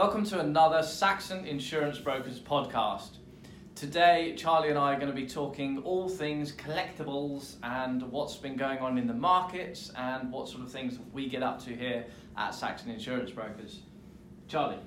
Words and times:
Welcome 0.00 0.24
to 0.24 0.40
another 0.40 0.82
Saxon 0.82 1.44
Insurance 1.44 1.98
Brokers 1.98 2.40
podcast. 2.40 3.18
Today, 3.74 4.32
Charlie 4.34 4.70
and 4.70 4.78
I 4.78 4.94
are 4.94 4.98
going 4.98 5.14
to 5.14 5.14
be 5.14 5.26
talking 5.26 5.76
all 5.84 6.08
things 6.08 6.52
collectibles 6.52 7.56
and 7.62 8.04
what's 8.10 8.36
been 8.36 8.56
going 8.56 8.78
on 8.78 8.96
in 8.96 9.06
the 9.06 9.12
markets 9.12 9.92
and 9.94 10.32
what 10.32 10.48
sort 10.48 10.62
of 10.62 10.72
things 10.72 10.98
we 11.12 11.28
get 11.28 11.42
up 11.42 11.62
to 11.66 11.76
here 11.76 12.06
at 12.38 12.54
Saxon 12.54 12.90
Insurance 12.90 13.30
Brokers. 13.30 13.80
Charlie, 14.48 14.78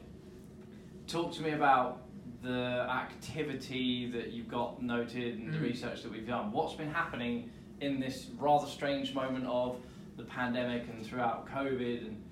talk 1.05 1.31
to 1.33 1.43
me 1.43 1.51
about 1.51 2.01
the 2.41 2.87
activity 2.89 4.09
that 4.09 4.31
you've 4.31 4.49
got 4.49 4.81
noted 4.81 5.37
and 5.37 5.53
the 5.53 5.59
Mm. 5.59 5.61
research 5.61 6.01
that 6.01 6.11
we've 6.11 6.25
done. 6.25 6.51
What's 6.51 6.73
been 6.73 6.91
happening 6.91 7.51
in 7.81 7.99
this 7.99 8.31
rather 8.39 8.65
strange 8.65 9.13
moment 9.13 9.45
of 9.45 9.79
the 10.17 10.23
pandemic 10.23 10.87
and 10.89 11.05
throughout 11.05 11.45
COVID 11.45 12.07
and 12.07 12.23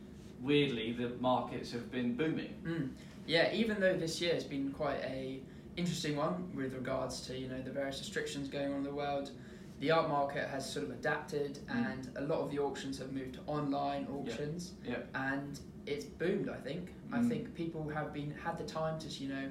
weirdly 0.41 0.91
the 0.93 1.09
markets 1.19 1.71
have 1.71 1.91
been 1.91 2.15
booming. 2.15 2.53
Mm. 2.65 2.89
Yeah, 3.27 3.53
even 3.53 3.79
though 3.79 3.95
this 3.97 4.19
year 4.21 4.33
has 4.33 4.43
been 4.43 4.71
quite 4.71 4.99
a 5.03 5.39
interesting 5.77 6.17
one 6.17 6.51
with 6.53 6.73
regards 6.73 7.21
to 7.27 7.37
you 7.37 7.47
know 7.47 7.61
the 7.61 7.71
various 7.71 7.99
restrictions 7.99 8.47
going 8.49 8.71
on 8.71 8.77
in 8.79 8.83
the 8.83 8.93
world, 8.93 9.31
the 9.79 9.91
art 9.91 10.09
market 10.09 10.47
has 10.49 10.69
sort 10.71 10.85
of 10.85 10.91
adapted, 10.91 11.59
Mm. 11.67 11.91
and 11.93 12.09
a 12.17 12.21
lot 12.21 12.39
of 12.39 12.51
the 12.51 12.59
auctions 12.59 12.97
have 12.99 13.11
moved 13.13 13.35
to 13.35 13.39
online 13.47 14.07
auctions, 14.07 14.73
Yeah. 14.85 14.97
and 15.15 15.59
it's 15.85 16.05
boomed. 16.05 16.49
I 16.49 16.57
think. 16.57 16.93
I 17.11 17.19
Mm. 17.19 17.29
think 17.29 17.53
people 17.55 17.87
have 17.89 18.13
been 18.13 18.31
had 18.31 18.57
the 18.57 18.65
time 18.65 18.99
to 18.99 19.07
you 19.07 19.29
know. 19.29 19.49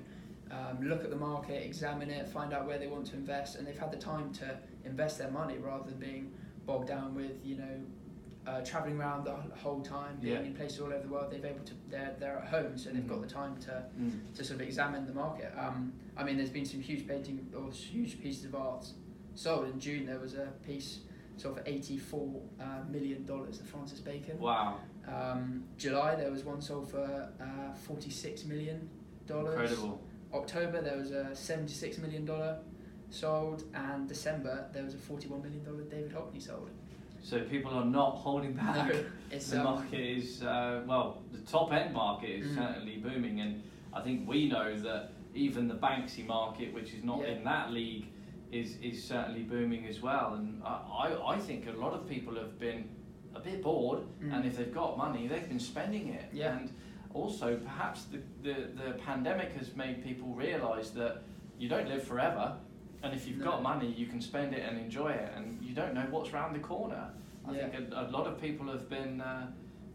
Um, 0.52 0.83
look 0.83 1.05
at 1.05 1.11
the 1.11 1.16
market, 1.16 1.64
examine 1.64 2.11
it, 2.11 2.27
find 2.28 2.52
out 2.52 2.66
where 2.66 2.77
they 2.77 2.88
want 2.88 3.06
to 3.06 3.14
invest, 3.14 3.55
and 3.56 3.64
they've 3.64 3.78
had 3.78 3.92
the 3.92 3.97
time 3.97 4.33
to 4.33 4.59
invest 4.84 5.16
their 5.19 5.30
money 5.30 5.59
rather 5.59 5.88
than 5.88 6.00
being 6.00 6.33
bogged 6.66 6.88
down 6.88 7.14
with 7.14 7.34
you 7.45 7.55
know 7.55 7.80
uh, 8.46 8.60
traveling 8.62 8.98
around 8.98 9.24
the 9.24 9.34
whole 9.62 9.80
time, 9.82 10.16
being 10.20 10.34
Yeah. 10.34 10.40
in 10.42 10.54
places 10.54 10.80
all 10.80 10.86
over 10.92 11.02
the 11.02 11.08
world. 11.08 11.30
They've 11.30 11.44
able 11.44 11.64
to 11.64 11.74
they're 11.90 12.16
they're 12.18 12.38
at 12.38 12.48
home, 12.48 12.76
so 12.78 12.90
they've 12.90 13.02
Mhm. 13.02 13.08
got 13.08 13.20
the 13.20 13.26
time 13.28 13.56
to 13.58 13.84
Mm. 13.98 14.34
to 14.34 14.44
sort 14.44 14.60
of 14.60 14.66
examine 14.66 15.06
the 15.06 15.12
market. 15.12 15.52
Um, 15.58 15.92
I 16.16 16.24
mean, 16.24 16.36
there's 16.36 16.50
been 16.50 16.64
some 16.64 16.80
huge 16.80 17.06
painting 17.06 17.52
or 17.56 17.70
huge 17.70 18.20
pieces 18.20 18.44
of 18.47 18.55
art 18.55 18.86
sold. 19.34 19.69
In 19.69 19.78
June, 19.78 20.06
there 20.06 20.19
was 20.19 20.34
a 20.34 20.47
piece 20.62 21.00
sold 21.36 21.56
for 21.56 21.62
84 21.66 22.42
uh, 22.58 22.82
million 22.91 23.24
dollars, 23.27 23.58
the 23.58 23.64
Francis 23.64 24.00
Bacon. 24.00 24.38
Wow, 24.38 24.78
Um, 25.06 25.64
July, 25.77 26.14
there 26.14 26.30
was 26.30 26.44
one 26.44 26.60
sold 26.60 26.91
for 26.91 27.32
uh, 27.41 27.72
46 27.75 28.44
million 28.47 28.88
dollars. 29.27 29.52
incredible. 29.72 30.00
October, 30.32 30.80
there 30.80 30.97
was 30.98 31.10
a 31.10 31.34
76 31.34 31.98
million 31.98 32.25
dollar 32.25 32.58
sold, 33.10 33.64
and 33.75 34.08
December, 34.08 34.69
there 34.72 34.84
was 34.84 34.94
a 34.94 34.98
41 34.98 35.42
million 35.42 35.62
dollar 35.64 35.82
David 35.82 36.12
Hockney 36.12 36.41
sold. 36.41 36.70
So 37.22 37.40
people 37.44 37.72
are 37.74 37.84
not 37.84 38.16
holding 38.16 38.54
back. 38.54 38.92
The 39.30 39.58
um, 39.58 39.64
market 39.64 40.00
is 40.00 40.42
uh, 40.42 40.82
well, 40.86 41.22
the 41.32 41.38
top 41.50 41.72
end 41.72 41.94
market 41.94 42.30
is 42.30 42.46
Mm. 42.48 42.54
certainly 42.56 42.96
booming, 42.96 43.40
and 43.40 43.62
I 43.92 44.00
think 44.00 44.28
we 44.28 44.48
know 44.48 44.76
that 44.78 45.12
even 45.34 45.68
the 45.68 45.74
Banksy 45.74 46.26
market, 46.26 46.72
which 46.74 46.92
is 46.94 47.04
not 47.04 47.20
Yeah. 47.20 47.32
in 47.34 47.44
that 47.44 47.72
league, 47.72 48.06
is 48.50 48.76
is 48.82 49.02
certainly 49.04 49.42
booming 49.42 49.86
as 49.86 50.00
well. 50.00 50.34
And 50.34 50.60
I 50.64 51.14
I, 51.34 51.38
think 51.38 51.68
a 51.68 51.72
lot 51.72 51.92
of 51.92 52.08
people 52.08 52.34
have 52.36 52.58
been 52.58 52.88
a 53.34 53.41
bit 53.41 53.62
bored, 53.62 54.00
Mm. 54.22 54.34
and 54.34 54.44
if 54.46 54.56
they've 54.56 54.74
got 54.74 54.96
money, 54.98 55.28
they've 55.28 55.48
been 55.48 55.60
spending 55.60 56.08
it. 56.08 56.24
Yeah. 56.32 56.56
And 56.58 56.72
also, 57.14 57.56
perhaps 57.56 58.04
the, 58.04 58.18
the, 58.42 58.54
the 58.82 58.92
pandemic 58.98 59.52
has 59.52 59.74
made 59.76 60.02
people 60.02 60.28
realise 60.28 60.91
that 60.91 61.22
you 61.58 61.68
don't 61.68 61.88
live 61.88 62.02
forever, 62.04 62.56
and 63.03 63.15
if 63.15 63.27
you've 63.27 63.39
No. 63.39 63.45
got 63.47 63.62
money, 63.62 63.93
you 63.93 64.06
can 64.06 64.20
spend 64.20 64.55
it 64.55 64.62
and 64.69 64.79
enjoy 64.79 65.11
it, 65.11 65.33
and 65.37 65.61
you 65.62 65.75
don't 65.75 65.95
know 65.95 66.06
what's 66.11 66.33
round 66.33 66.55
the 66.55 66.61
corner. 66.61 67.11
I 67.47 67.53
Yeah. 67.55 67.69
think 67.69 67.91
a, 67.93 68.03
a 68.03 68.09
lot 68.11 68.27
of 68.27 68.41
people 68.41 68.67
have 68.67 68.89
been 68.89 69.20
uh, 69.20 69.51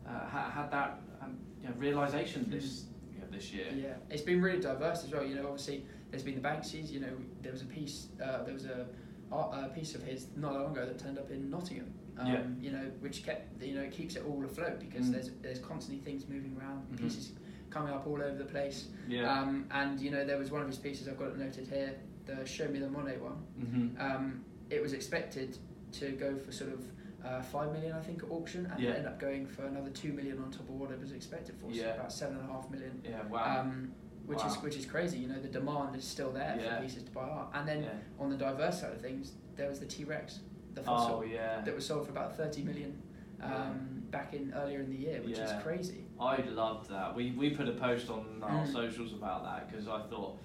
uh, 0.08 0.28
had 0.50 0.72
that 0.72 1.00
um, 1.22 1.38
you 1.62 1.70
know, 1.70 1.76
realization 1.78 2.50
this 2.50 2.86
you 3.14 3.20
know, 3.20 3.28
this 3.32 3.52
year. 3.54 3.68
Yeah, 3.76 3.94
it's 4.10 4.22
been 4.24 4.42
really 4.42 4.60
diverse 4.60 5.04
as 5.04 5.12
well. 5.12 5.24
You 5.24 5.36
know, 5.36 5.44
obviously 5.48 5.86
there's 6.10 6.24
been 6.24 6.36
the 6.36 6.48
Banksies. 6.48 6.90
You 6.92 7.02
know, 7.02 7.14
there 7.42 7.52
was 7.52 7.62
a 7.62 7.66
piece, 7.66 8.08
uh, 8.24 8.44
there 8.44 8.54
was 8.54 8.66
a, 8.66 8.88
a 9.32 9.70
piece 9.74 9.94
of 9.96 10.02
his 10.04 10.28
not 10.36 10.54
long 10.54 10.72
ago 10.72 10.86
that 10.86 10.98
turned 11.00 11.18
up 11.20 11.30
in 11.32 11.50
Nottingham. 11.50 11.94
Um, 12.18 12.28
Yeah. 12.28 12.44
You 12.62 12.72
know, 12.72 12.92
which 13.02 13.24
kept 13.24 13.62
you 13.62 13.76
know 13.76 13.88
keeps 13.90 14.16
it 14.16 14.24
all 14.26 14.44
afloat 14.44 14.80
because 14.80 15.08
Mm. 15.10 15.14
there's 15.14 15.32
there's 15.42 15.60
constantly 15.60 16.04
things 16.04 16.28
moving 16.28 16.56
around, 16.60 16.82
Mhm. 16.94 16.98
pieces 17.02 17.34
coming 17.70 17.94
up 17.94 18.08
all 18.08 18.22
over 18.22 18.38
the 18.38 18.46
place. 18.46 18.88
Yeah. 19.08 19.30
Um, 19.32 19.66
and 19.72 20.00
you 20.00 20.10
know, 20.12 20.26
there 20.26 20.38
was 20.40 20.50
one 20.50 20.62
of 20.62 20.68
his 20.68 20.78
pieces 20.80 21.08
I've 21.08 21.20
got 21.20 21.28
it 21.30 21.38
noted 21.38 21.68
here, 21.68 21.94
the 22.26 22.46
Show 22.46 22.68
Me 22.68 22.80
the 22.80 22.90
Monet 22.90 23.18
one. 23.18 23.38
hmm 23.60 24.02
Um, 24.02 24.44
it 24.70 24.82
was 24.82 24.94
expected 24.94 25.58
to 25.94 26.12
go 26.12 26.36
for 26.38 26.52
sort 26.52 26.74
of 26.74 26.82
uh, 27.24 27.42
five 27.42 27.72
million, 27.72 27.94
I 27.96 28.02
think, 28.02 28.24
at 28.24 28.30
auction, 28.30 28.66
and 28.72 28.80
Yeah. 28.80 28.90
it 28.92 28.98
ended 28.98 29.06
up 29.12 29.20
going 29.20 29.48
for 29.48 29.64
another 29.66 29.90
two 29.90 30.14
million 30.14 30.38
on 30.40 30.52
top 30.52 30.62
of 30.70 30.76
what 30.76 30.92
it 30.92 31.00
was 31.00 31.12
expected 31.12 31.56
for. 31.56 31.72
So 31.74 31.80
Yeah. 31.82 31.96
about 31.96 32.12
seven 32.12 32.38
and 32.38 32.50
a 32.50 32.54
half 32.54 32.70
million. 32.70 33.02
Yeah. 33.04 33.26
Wow. 33.28 33.62
Um, 33.62 33.92
which 34.28 34.44
is 34.44 34.56
which 34.64 34.76
is 34.76 34.86
crazy. 34.86 35.20
You 35.20 35.28
know, 35.28 35.40
the 35.40 35.48
demand 35.48 35.96
is 35.96 36.04
still 36.04 36.32
there 36.32 36.56
Yeah. 36.60 36.78
for 36.78 36.84
pieces 36.84 37.04
to 37.04 37.12
buy 37.12 37.22
art. 37.30 37.50
And 37.54 37.68
then 37.68 37.88
on 38.20 38.30
the 38.30 38.38
diverse 38.38 38.82
side 38.82 38.94
of 38.94 39.02
things, 39.02 39.34
there 39.56 39.70
was 39.70 39.80
the 39.80 39.86
T 39.86 40.04
Rex, 40.04 40.40
the 40.74 40.82
fossil, 40.82 41.24
Oh 41.26 41.62
that 41.66 41.74
was 41.76 41.86
sold 41.86 42.06
for 42.06 42.12
about 42.12 42.36
thirty 42.36 42.64
million 42.64 43.02
um, 43.42 44.04
back 44.12 44.34
in 44.34 44.54
earlier 44.54 44.80
in 44.82 44.90
the 44.90 44.96
year, 44.98 45.22
which 45.22 45.38
is 45.38 45.52
crazy. 45.64 46.08
I 46.20 46.38
loved 46.42 46.90
that. 46.90 47.16
We 47.16 47.32
we 47.32 47.50
put 47.52 47.68
a 47.68 47.74
post 47.74 48.10
on 48.10 48.42
our 48.42 48.66
Mm. 48.66 48.72
socials 48.74 49.14
about 49.14 49.44
that 49.44 49.68
because 49.70 49.88
I 49.88 50.02
thought 50.10 50.38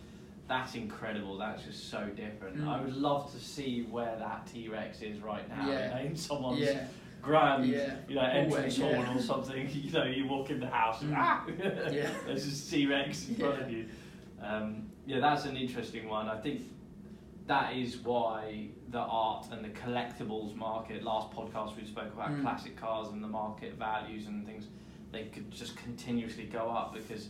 that's 0.50 0.75
incredible. 0.75 1.38
That's 1.38 1.62
just 1.62 1.88
so 1.91 2.05
different. 2.16 2.59
Mm. 2.59 2.66
I 2.69 2.81
would 2.83 2.97
love 2.97 3.33
to 3.33 3.38
see 3.38 3.87
where 3.88 4.16
that 4.19 4.47
T 4.53 4.69
Rex 4.69 5.00
is 5.00 5.21
right 5.21 5.49
now. 5.49 5.71
Yeah. 5.71 5.99
in 6.00 6.16
someone's 6.16 6.59
Yeah, 6.61 6.87
grand, 7.22 7.65
Yeah. 7.66 7.94
you 8.09 8.16
know, 8.16 8.22
entrance 8.22 8.77
hall 8.78 8.91
yeah. 8.91 9.16
or 9.16 9.21
something. 9.22 9.69
You 9.72 9.93
know, 9.93 10.05
you 10.05 10.27
walk 10.27 10.50
in 10.50 10.59
the 10.59 10.66
house, 10.66 11.03
and 11.03 11.12
Mm. 11.12 11.16
ah, 11.19 11.47
Yeah. 11.93 12.11
there's 12.27 12.44
this 12.44 12.69
T 12.69 12.87
Rex 12.87 13.28
in 13.28 13.37
front 13.37 13.62
of 13.62 13.71
you. 13.71 13.87
Um, 14.43 14.91
yeah, 15.06 15.21
that's 15.21 15.44
an 15.44 15.56
interesting 15.56 16.09
one. 16.09 16.27
I 16.28 16.38
think 16.41 16.62
that 17.47 17.72
is 17.77 17.99
why 17.99 18.69
the 18.88 18.99
art 18.99 19.47
and 19.53 19.65
the 19.65 19.69
collectibles 19.71 20.55
market. 20.56 21.05
Last 21.05 21.31
podcast 21.31 21.77
we 21.77 21.84
spoke 21.87 22.12
about 22.12 22.31
Mm. 22.32 22.43
classic 22.43 22.77
cars 22.77 23.09
and 23.12 23.22
the 23.22 23.28
market 23.28 23.75
values 23.75 24.27
and 24.27 24.44
things. 24.44 24.67
They 25.12 25.25
could 25.27 25.49
just 25.53 25.77
continuously 25.77 26.44
go 26.47 26.71
up 26.71 26.93
because 26.94 27.28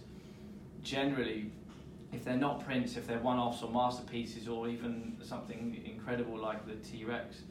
generally, 0.82 1.52
if 2.12 2.24
they're 2.24 2.36
not 2.36 2.64
prints, 2.64 2.96
if 2.96 3.06
they're 3.06 3.18
one-offs 3.20 3.62
or 3.62 3.70
masterpieces, 3.70 4.48
or 4.48 4.68
even 4.68 5.16
something 5.22 5.80
incredible 5.84 6.36
like 6.38 6.66
the 6.66 6.74
T 6.76 7.04
Rex 7.04 7.42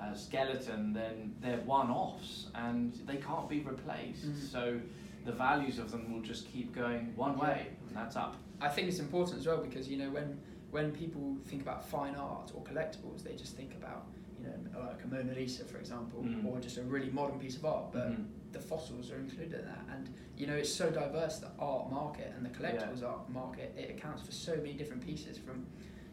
uh, 0.00 0.14
skeleton, 0.14 0.92
then 0.92 1.34
they're 1.40 1.58
one-offs 1.58 2.46
and 2.54 2.94
they 3.06 3.16
can't 3.16 3.48
be 3.48 3.60
replaced. 3.60 4.26
Mhm. 4.26 4.50
So 4.50 4.80
the 5.24 5.32
values 5.32 5.78
of 5.78 5.90
them 5.90 6.12
will 6.12 6.22
just 6.22 6.46
keep 6.52 6.74
going 6.74 7.12
one 7.16 7.38
way, 7.38 7.66
and 7.88 7.96
that's 7.96 8.16
up. 8.16 8.36
I 8.60 8.68
think 8.68 8.88
it's 8.88 8.98
important 8.98 9.38
as 9.38 9.46
well 9.46 9.58
because 9.58 9.88
you 9.88 9.96
know 9.98 10.10
when 10.10 10.38
when 10.70 10.92
people 10.92 11.36
think 11.46 11.62
about 11.62 11.84
fine 11.88 12.14
art 12.14 12.52
or 12.54 12.62
collectibles, 12.62 13.22
they 13.24 13.34
just 13.34 13.56
think 13.56 13.74
about 13.74 14.06
you 14.40 14.46
know 14.46 14.80
like 14.88 15.02
a 15.04 15.08
Mona 15.08 15.32
Lisa, 15.34 15.64
for 15.64 15.78
example, 15.78 16.22
Mm. 16.22 16.46
or 16.46 16.60
just 16.60 16.78
a 16.78 16.82
really 16.82 17.10
modern 17.10 17.38
piece 17.38 17.56
of 17.56 17.64
art. 17.64 17.92
But 17.92 18.10
Mhm. 18.12 18.24
The 18.52 18.58
fossils 18.60 19.10
are 19.10 19.18
included 19.18 19.60
in 19.60 19.64
that, 19.66 19.84
and 19.94 20.08
you 20.36 20.46
know 20.46 20.54
it's 20.54 20.72
so 20.72 20.90
diverse 20.90 21.38
the 21.38 21.50
art 21.58 21.90
market 21.90 22.32
and 22.36 22.44
the 22.44 22.50
collectibles 22.50 23.02
art 23.04 23.28
market. 23.30 23.74
It 23.76 23.90
accounts 23.90 24.22
for 24.22 24.32
so 24.32 24.56
many 24.56 24.72
different 24.72 25.04
pieces 25.06 25.38
from 25.38 25.66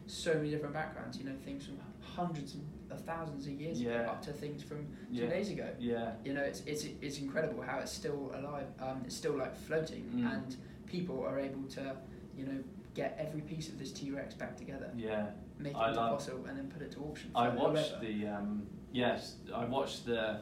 so 0.06 0.34
many 0.34 0.50
different 0.50 0.74
backgrounds. 0.74 1.18
You 1.18 1.24
know 1.24 1.34
things 1.44 1.66
from 1.66 1.78
hundreds 2.00 2.56
of 2.90 3.00
thousands 3.02 3.46
of 3.46 3.52
years 3.52 3.80
ago 3.80 4.06
up 4.08 4.22
to 4.22 4.32
things 4.32 4.62
from 4.62 4.86
two 5.12 5.22
Yeah. 5.22 5.26
days 5.28 5.50
ago. 5.50 5.68
Yeah. 5.78 6.12
You 6.24 6.34
know 6.34 6.42
it's 6.42 6.60
it's 6.66 6.84
it's 7.00 7.18
incredible 7.18 7.62
how 7.62 7.78
it's 7.80 7.92
still 7.92 8.32
alive. 8.34 8.66
Um, 8.80 9.02
it's 9.04 9.16
still 9.16 9.36
like 9.36 9.54
floating, 9.56 10.04
Mm. 10.14 10.32
and 10.34 10.56
people 10.86 11.22
are 11.24 11.38
able 11.38 11.64
to 11.70 11.96
you 12.36 12.46
know 12.46 12.58
get 12.94 13.16
every 13.18 13.40
piece 13.42 13.68
of 13.68 13.78
this 13.78 13.92
T 13.92 14.10
Rex 14.10 14.34
back 14.34 14.56
together, 14.56 14.90
Yeah. 14.96 15.30
make 15.58 15.72
it 15.72 15.76
I 15.76 15.88
into 15.88 16.00
a 16.00 16.02
love- 16.02 16.18
fossil, 16.20 16.44
and 16.46 16.56
then 16.58 16.68
put 16.68 16.82
it 16.82 16.90
to 16.92 17.00
auction. 17.00 17.30
I 17.34 17.48
watched 17.48 17.90
whoever. 17.90 18.04
the 18.04 18.26
um, 18.28 18.66
yes, 18.92 19.36
I 19.54 19.64
watched 19.64 20.06
the 20.06 20.40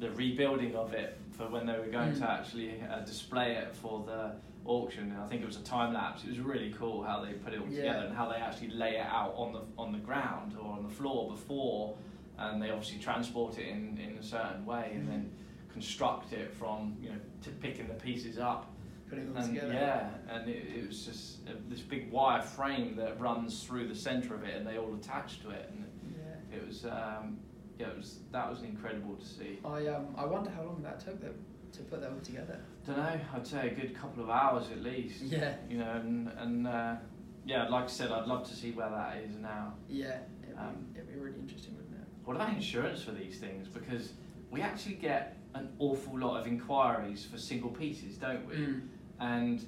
the 0.00 0.10
rebuilding 0.10 0.74
of 0.74 0.92
it 0.92 1.16
for 1.36 1.48
when 1.48 1.66
they 1.66 1.76
were 1.78 1.86
going 1.86 2.12
Mm. 2.12 2.18
to 2.18 2.30
actually 2.30 2.80
uh, 2.82 3.00
display 3.00 3.56
it 3.56 3.74
for 3.74 4.04
the 4.04 4.32
auction. 4.64 5.10
And 5.10 5.20
I 5.20 5.26
think 5.26 5.42
it 5.42 5.46
was 5.46 5.56
a 5.56 5.62
time 5.62 5.92
lapse. 5.92 6.24
It 6.24 6.30
was 6.30 6.38
really 6.40 6.72
cool 6.78 7.02
how 7.02 7.24
they 7.24 7.32
put 7.34 7.52
it 7.52 7.60
all 7.60 7.68
Yeah. 7.68 7.76
together 7.82 8.06
and 8.06 8.16
how 8.16 8.28
they 8.28 8.36
actually 8.36 8.68
lay 8.70 8.96
it 8.96 9.06
out 9.06 9.34
on 9.36 9.52
the 9.52 9.62
on 9.76 9.92
the 9.92 9.98
ground 9.98 10.56
or 10.60 10.72
on 10.72 10.82
the 10.82 10.88
floor 10.88 11.30
before, 11.30 11.96
and 12.38 12.62
they 12.62 12.70
obviously 12.70 12.98
transport 12.98 13.58
it 13.58 13.66
in 13.68 13.98
in 13.98 14.16
a 14.18 14.22
certain 14.22 14.64
way 14.64 14.92
and 14.94 15.04
Mm. 15.06 15.10
then 15.10 15.30
construct 15.72 16.32
it 16.32 16.52
from 16.52 16.96
you 17.00 17.08
know 17.10 17.18
to 17.42 17.50
picking 17.50 17.88
the 17.88 17.94
pieces 17.94 18.38
up 18.38 18.70
putting 19.10 19.24
it 19.26 19.30
all 19.36 19.42
and 19.42 19.54
together. 19.54 19.72
yeah, 19.74 20.08
and 20.30 20.48
it, 20.48 20.64
it 20.76 20.86
was 20.86 21.04
just 21.04 21.46
uh, 21.48 21.52
this 21.68 21.80
big 21.80 22.10
wire 22.10 22.40
frame 22.40 22.94
that 22.96 23.20
runs 23.20 23.62
through 23.64 23.86
the 23.88 23.94
centre 23.94 24.34
of 24.34 24.44
it, 24.44 24.54
and 24.56 24.66
they 24.66 24.78
all 24.78 24.94
attach 24.94 25.40
to 25.42 25.50
it, 25.50 25.68
and 25.70 25.84
Yeah. 26.16 26.56
it 26.56 26.66
was 26.66 26.86
um, 26.86 27.38
yeah, 27.78 27.88
it 27.88 27.96
was 27.96 28.18
that 28.32 28.48
was 28.50 28.62
incredible 28.62 29.16
to 29.16 29.24
see. 29.26 29.58
I 29.64 29.86
um 29.88 30.14
I 30.16 30.24
wonder 30.24 30.50
how 30.50 30.62
long 30.62 30.82
that 30.82 31.00
took 31.00 31.20
them 31.20 31.34
to 31.72 31.82
put 31.82 32.00
that 32.00 32.10
all 32.10 32.20
together. 32.20 32.60
Don't 32.86 32.96
know, 32.98 33.20
I'd 33.34 33.46
say 33.46 33.68
a 33.68 33.74
good 33.74 33.96
couple 33.96 34.22
of 34.22 34.30
hours 34.30 34.66
at 34.70 34.82
least. 34.82 35.22
Yeah. 35.22 35.54
You 35.68 35.78
know, 35.78 35.90
and 35.90 36.28
and 36.38 36.66
uh, 36.66 36.96
yeah, 37.44 37.68
like 37.68 37.84
I 37.84 37.88
said, 37.88 38.10
I'd 38.12 38.26
love 38.26 38.46
to 38.48 38.54
see 38.54 38.70
where 38.72 38.88
that 38.90 39.16
is 39.18 39.36
now. 39.36 39.74
Yeah. 39.88 40.18
It'd 40.42 40.54
be, 40.56 40.60
Um, 40.60 40.86
it'd 40.94 41.12
be 41.12 41.18
really 41.18 41.38
interesting, 41.38 41.74
wouldn't 41.76 41.94
it? 41.94 42.06
What 42.24 42.36
about 42.36 42.50
insurance 42.54 43.02
for 43.02 43.10
these 43.10 43.38
things? 43.38 43.68
Because 43.68 44.12
we 44.50 44.60
actually 44.62 44.94
get 44.94 45.36
an 45.54 45.68
awful 45.78 46.18
lot 46.18 46.40
of 46.40 46.46
inquiries 46.46 47.24
for 47.26 47.38
single 47.38 47.70
pieces, 47.70 48.16
don't 48.16 48.46
we? 48.46 48.54
Mm. 48.56 48.88
And 49.20 49.66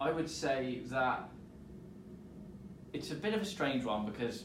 I 0.00 0.10
would 0.10 0.28
say 0.28 0.82
that 0.86 1.28
it's 2.92 3.10
a 3.10 3.14
bit 3.14 3.34
of 3.34 3.40
a 3.40 3.44
strange 3.44 3.84
one 3.84 4.04
because 4.04 4.44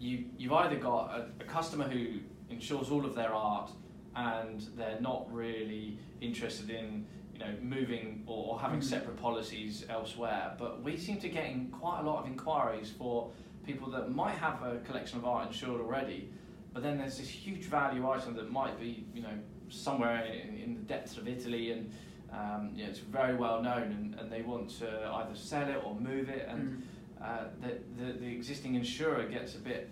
you 0.00 0.24
you've 0.38 0.52
either 0.52 0.76
got 0.76 1.10
a, 1.10 1.26
a 1.40 1.44
customer 1.44 1.84
who 1.88 2.18
insures 2.48 2.90
all 2.90 3.04
of 3.04 3.14
their 3.14 3.32
art 3.32 3.70
and 4.16 4.66
they're 4.76 5.00
not 5.00 5.32
really 5.32 5.98
interested 6.20 6.70
in 6.70 7.06
you 7.34 7.38
know 7.40 7.52
moving 7.62 8.22
or, 8.26 8.54
or 8.54 8.60
having 8.60 8.80
Mhm. 8.80 8.84
separate 8.84 9.16
policies 9.16 9.84
elsewhere. 9.88 10.54
But 10.58 10.82
we 10.82 10.96
seem 10.96 11.18
to 11.20 11.28
getting 11.28 11.68
quite 11.70 12.00
a 12.00 12.02
lot 12.02 12.20
of 12.22 12.26
inquiries 12.26 12.90
for 12.90 13.30
people 13.64 13.90
that 13.92 14.10
might 14.10 14.36
have 14.38 14.62
a 14.62 14.78
collection 14.78 15.18
of 15.18 15.24
art 15.26 15.46
insured 15.48 15.80
already, 15.80 16.30
but 16.72 16.82
then 16.82 16.96
there's 16.98 17.18
this 17.18 17.28
huge 17.28 17.64
value 17.66 18.08
item 18.10 18.34
that 18.34 18.50
might 18.50 18.80
be 18.80 19.04
you 19.14 19.22
know 19.22 19.36
somewhere 19.68 20.24
in, 20.24 20.56
in 20.58 20.74
the 20.74 20.80
depths 20.80 21.16
of 21.18 21.28
Italy 21.28 21.72
and 21.72 21.92
um, 22.32 22.70
you 22.74 22.84
know, 22.84 22.90
it's 22.90 23.00
very 23.00 23.34
well 23.34 23.60
known 23.62 23.82
and, 23.98 24.14
and 24.18 24.30
they 24.30 24.42
want 24.42 24.70
to 24.78 24.88
either 25.14 25.34
sell 25.34 25.68
it 25.68 25.80
or 25.84 25.94
move 25.94 26.28
it 26.28 26.46
and 26.48 26.60
Mm. 26.60 26.82
Uh, 27.22 27.44
the, 27.60 27.78
the 28.02 28.12
the 28.18 28.26
existing 28.26 28.74
insurer 28.74 29.24
gets 29.28 29.54
a 29.54 29.58
bit 29.58 29.90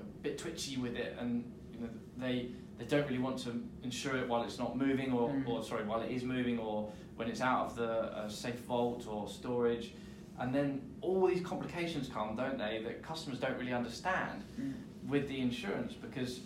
a 0.00 0.04
bit 0.22 0.38
twitchy 0.38 0.76
with 0.76 0.94
it, 0.96 1.16
and 1.20 1.44
you 1.72 1.80
know 1.80 1.88
they 2.16 2.50
they 2.78 2.84
don't 2.84 3.06
really 3.06 3.18
want 3.18 3.38
to 3.38 3.60
insure 3.82 4.16
it 4.16 4.28
while 4.28 4.42
it's 4.44 4.58
not 4.58 4.76
moving, 4.76 5.12
or, 5.12 5.28
Mm. 5.30 5.48
or 5.48 5.64
sorry, 5.64 5.84
while 5.84 6.00
it 6.00 6.10
is 6.12 6.22
moving, 6.22 6.58
or 6.60 6.90
when 7.16 7.28
it's 7.28 7.40
out 7.40 7.66
of 7.66 7.74
the 7.76 7.90
uh, 7.90 8.28
safe 8.28 8.60
vault 8.60 9.06
or 9.08 9.28
storage, 9.28 9.94
and 10.38 10.54
then 10.54 10.80
all 11.00 11.26
these 11.26 11.40
complications 11.44 12.08
come, 12.08 12.36
don't 12.36 12.56
they? 12.56 12.80
That 12.84 13.02
customers 13.02 13.40
don't 13.40 13.58
really 13.58 13.72
understand 13.72 14.44
Mm. 14.60 14.74
with 15.08 15.26
the 15.28 15.40
insurance 15.40 15.92
because 15.94 16.40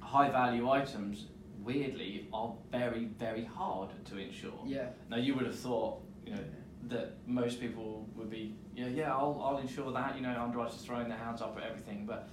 high 0.00 0.30
value 0.30 0.68
items 0.70 1.26
weirdly 1.62 2.26
are 2.32 2.52
very 2.70 3.04
very 3.18 3.44
hard 3.44 3.90
to 4.06 4.18
insure. 4.18 4.60
Yeah. 4.66 4.88
Now 5.10 5.16
you 5.18 5.34
would 5.34 5.46
have 5.46 5.58
thought 5.58 6.02
you 6.26 6.32
know 6.34 6.44
that 6.88 7.14
most 7.26 7.60
people 7.60 8.06
would 8.16 8.30
be, 8.30 8.54
yeah, 8.76 8.88
yeah, 8.88 9.12
I'll, 9.12 9.40
I'll 9.44 9.58
insure 9.58 9.90
that. 9.92 10.16
You 10.16 10.22
know, 10.22 10.36
underwriters 10.40 10.80
throwing 10.82 11.08
their 11.08 11.18
hands 11.18 11.40
up 11.40 11.56
at 11.56 11.64
everything, 11.70 12.04
but 12.06 12.28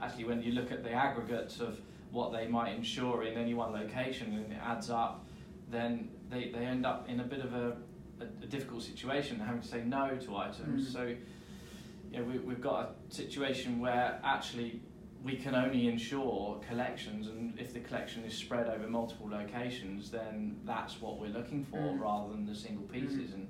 actually, 0.00 0.24
when 0.24 0.42
you 0.42 0.52
look 0.52 0.72
at 0.72 0.82
the 0.82 0.92
aggregates 0.92 1.60
of 1.60 1.80
what 2.10 2.32
they 2.32 2.46
might 2.46 2.74
insure 2.74 3.22
in 3.22 3.38
any 3.38 3.54
one 3.54 3.72
location 3.72 4.34
and 4.34 4.52
it 4.52 4.58
adds 4.62 4.90
up, 4.90 5.24
then 5.70 6.10
they, 6.30 6.50
they 6.50 6.64
end 6.64 6.84
up 6.84 7.08
in 7.08 7.20
a 7.20 7.24
bit 7.24 7.40
of 7.40 7.54
a, 7.54 7.76
a, 8.20 8.24
a 8.42 8.46
difficult 8.46 8.82
situation, 8.82 9.38
having 9.38 9.62
to 9.62 9.68
say 9.68 9.82
no 9.82 10.16
to 10.16 10.36
items. 10.36 10.88
Mm. 10.88 10.92
So, 10.92 11.14
you 12.10 12.18
know, 12.18 12.24
we, 12.24 12.38
we've 12.38 12.60
got 12.60 12.96
a 13.10 13.14
situation 13.14 13.80
where 13.80 14.20
actually 14.22 14.80
we 15.24 15.36
can 15.36 15.54
only 15.54 15.88
insure 15.88 16.60
collections, 16.68 17.28
and 17.28 17.58
if 17.58 17.72
the 17.72 17.80
collection 17.80 18.24
is 18.24 18.34
spread 18.34 18.66
over 18.66 18.88
multiple 18.88 19.30
locations, 19.30 20.10
then 20.10 20.56
that's 20.64 21.00
what 21.00 21.18
we're 21.18 21.28
looking 21.28 21.64
for 21.64 21.78
Mm. 21.78 22.00
rather 22.00 22.32
than 22.32 22.44
the 22.44 22.54
single 22.54 22.84
pieces. 22.84 23.32
And 23.32 23.48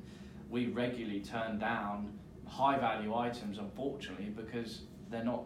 we 0.52 0.66
regularly 0.66 1.20
turn 1.20 1.58
down 1.58 2.12
high 2.46 2.78
value 2.78 3.14
items, 3.14 3.56
unfortunately, 3.58 4.26
because 4.26 4.82
they're 5.10 5.24
not 5.24 5.44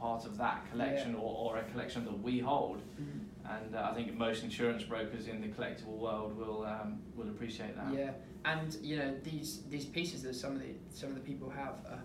part 0.00 0.26
of 0.26 0.36
that 0.36 0.68
collection 0.70 1.14
or, 1.14 1.52
or 1.52 1.58
a 1.58 1.64
collection 1.70 2.04
that 2.04 2.22
we 2.22 2.40
hold. 2.40 2.80
Mm. 3.00 3.20
And 3.56 3.74
uh, 3.74 3.88
I 3.90 3.94
think 3.94 4.14
most 4.14 4.42
insurance 4.42 4.82
brokers 4.82 5.28
in 5.28 5.40
the 5.40 5.48
collectible 5.48 5.96
world 5.96 6.36
will 6.36 6.66
um, 6.66 6.98
will 7.16 7.28
appreciate 7.28 7.74
that. 7.76 7.94
Yeah, 7.94 8.10
and 8.44 8.76
you 8.82 8.98
know 8.98 9.14
these 9.22 9.62
these 9.70 9.86
pieces 9.86 10.22
that 10.24 10.34
some 10.34 10.52
of 10.52 10.60
the 10.60 10.74
some 10.92 11.08
of 11.10 11.14
the 11.14 11.22
people 11.22 11.48
have 11.48 11.76
are 11.88 12.02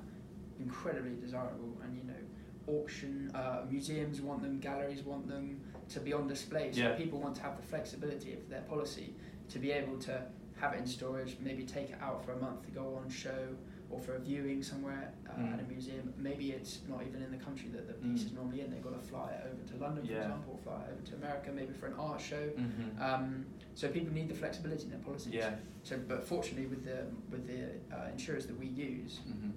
incredibly 0.59 1.15
desirable, 1.19 1.77
and 1.83 1.97
you 1.97 2.03
know, 2.03 2.73
auction 2.79 3.29
uh, 3.35 3.63
museums 3.69 4.21
want 4.21 4.41
them, 4.41 4.59
galleries 4.59 5.01
want 5.01 5.27
them 5.27 5.59
to 5.89 6.00
be 6.00 6.13
on 6.13 6.27
display. 6.27 6.71
So 6.71 6.81
Yeah. 6.81 6.91
people 6.95 7.19
want 7.19 7.35
to 7.35 7.41
have 7.41 7.57
the 7.57 7.63
flexibility 7.63 8.33
of 8.33 8.47
their 8.47 8.61
policy 8.61 9.15
to 9.50 9.59
be 9.59 9.71
able 9.71 9.97
to 10.00 10.21
have 10.63 10.74
it 10.74 10.80
in 10.80 10.88
storage, 10.88 11.36
maybe 11.42 11.63
take 11.63 11.89
it 11.89 11.98
out 12.01 12.24
for 12.25 12.31
a 12.31 12.38
month 12.38 12.63
to 12.65 12.71
go 12.71 12.98
on 13.04 13.10
show 13.10 13.50
or 13.89 14.00
for 14.00 14.15
a 14.15 14.19
viewing 14.19 14.63
somewhere 14.63 15.12
uh, 15.30 15.33
Mm. 15.33 15.54
at 15.54 15.60
a 15.60 15.63
museum. 15.63 16.13
Maybe 16.18 16.51
it's 16.51 16.80
not 16.88 17.01
even 17.07 17.21
in 17.21 17.31
the 17.31 17.44
country 17.48 17.68
that 17.75 17.86
the 17.86 17.94
Mm. 17.94 18.13
piece 18.13 18.24
is 18.27 18.31
normally 18.31 18.62
in. 18.62 18.71
They've 18.71 18.81
got 18.89 19.00
to 19.00 19.06
fly 19.07 19.31
it 19.33 19.42
over 19.45 19.62
to 19.71 19.75
London, 19.83 20.06
for 20.06 20.12
Yeah. 20.13 20.21
example, 20.21 20.54
or 20.54 20.60
fly 20.60 20.80
it 20.86 20.92
over 20.94 21.01
to 21.10 21.15
America, 21.15 21.51
maybe 21.51 21.74
for 21.74 21.88
an 21.88 21.94
art 21.95 22.21
show. 22.21 22.48
hmm 22.50 23.01
Um, 23.01 23.45
so 23.75 23.89
people 23.89 24.13
need 24.13 24.30
the 24.30 24.36
flexibility 24.36 24.83
in 24.86 24.92
their 24.92 25.00
policies. 25.00 25.33
yeah. 25.33 25.56
So, 25.83 25.98
but 26.07 26.24
fortunately, 26.24 26.68
with 26.68 26.86
the 26.86 27.00
with 27.30 27.45
the 27.45 27.62
uh, 27.95 28.07
insurers 28.15 28.45
that 28.48 28.57
we 28.57 28.68
use, 28.68 29.19
hmm 29.27 29.51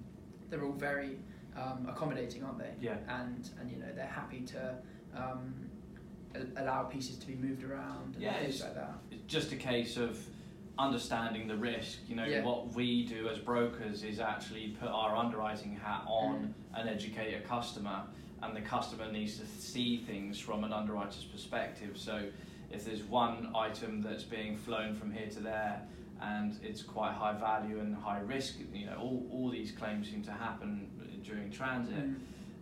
they're 0.49 0.63
all 0.63 0.79
very 0.91 1.19
um, 1.55 1.85
accommodating, 1.89 2.43
aren't 2.43 2.59
they? 2.59 2.73
Yeah. 2.81 2.97
And 3.07 3.49
and 3.59 3.71
you 3.71 3.77
know 3.77 3.91
they're 3.95 4.05
happy 4.21 4.41
to 4.55 4.61
um, 5.15 5.69
allow 6.57 6.83
pieces 6.83 7.15
to 7.17 7.25
be 7.27 7.35
moved 7.35 7.63
around 7.63 8.13
and 8.15 8.21
Yeah, 8.23 8.39
things 8.39 8.61
like 8.61 8.75
that. 8.75 8.95
It's 9.11 9.23
just 9.37 9.51
a 9.53 9.55
case 9.55 9.97
of 9.97 10.11
understanding 10.79 11.47
the 11.47 11.55
risk. 11.55 11.99
You 12.07 12.15
know, 12.15 12.25
Yeah. 12.25 12.43
what 12.43 12.73
we 12.73 13.05
do 13.05 13.29
as 13.29 13.37
brokers 13.39 14.03
is 14.03 14.19
actually 14.19 14.69
put 14.79 14.89
our 14.89 15.15
underwriting 15.15 15.75
hat 15.75 16.03
on 16.07 16.53
and 16.73 16.89
educate 16.89 17.33
a 17.33 17.41
customer, 17.41 18.03
and 18.41 18.55
the 18.55 18.61
customer 18.61 19.11
needs 19.11 19.39
to 19.39 19.45
see 19.45 19.97
things 19.97 20.39
from 20.39 20.63
an 20.63 20.71
underwriter's 20.73 21.25
perspective. 21.25 21.97
So, 21.97 22.29
if 22.71 22.85
there's 22.85 23.03
one 23.03 23.51
item 23.55 24.01
that's 24.01 24.23
being 24.23 24.57
flown 24.57 24.93
from 24.93 25.11
here 25.11 25.27
to 25.29 25.39
there 25.39 25.81
and 26.21 26.57
it's 26.61 26.81
quite 26.81 27.13
high 27.13 27.33
value 27.33 27.79
and 27.79 27.95
high 27.95 28.19
risk, 28.19 28.55
you 28.73 28.85
know, 28.85 28.97
all, 28.97 29.25
all 29.31 29.49
these 29.49 29.71
claims 29.71 30.09
seem 30.09 30.21
to 30.23 30.31
happen 30.31 30.89
during 31.23 31.49
transit. 31.49 31.95
Mm. 31.95 32.15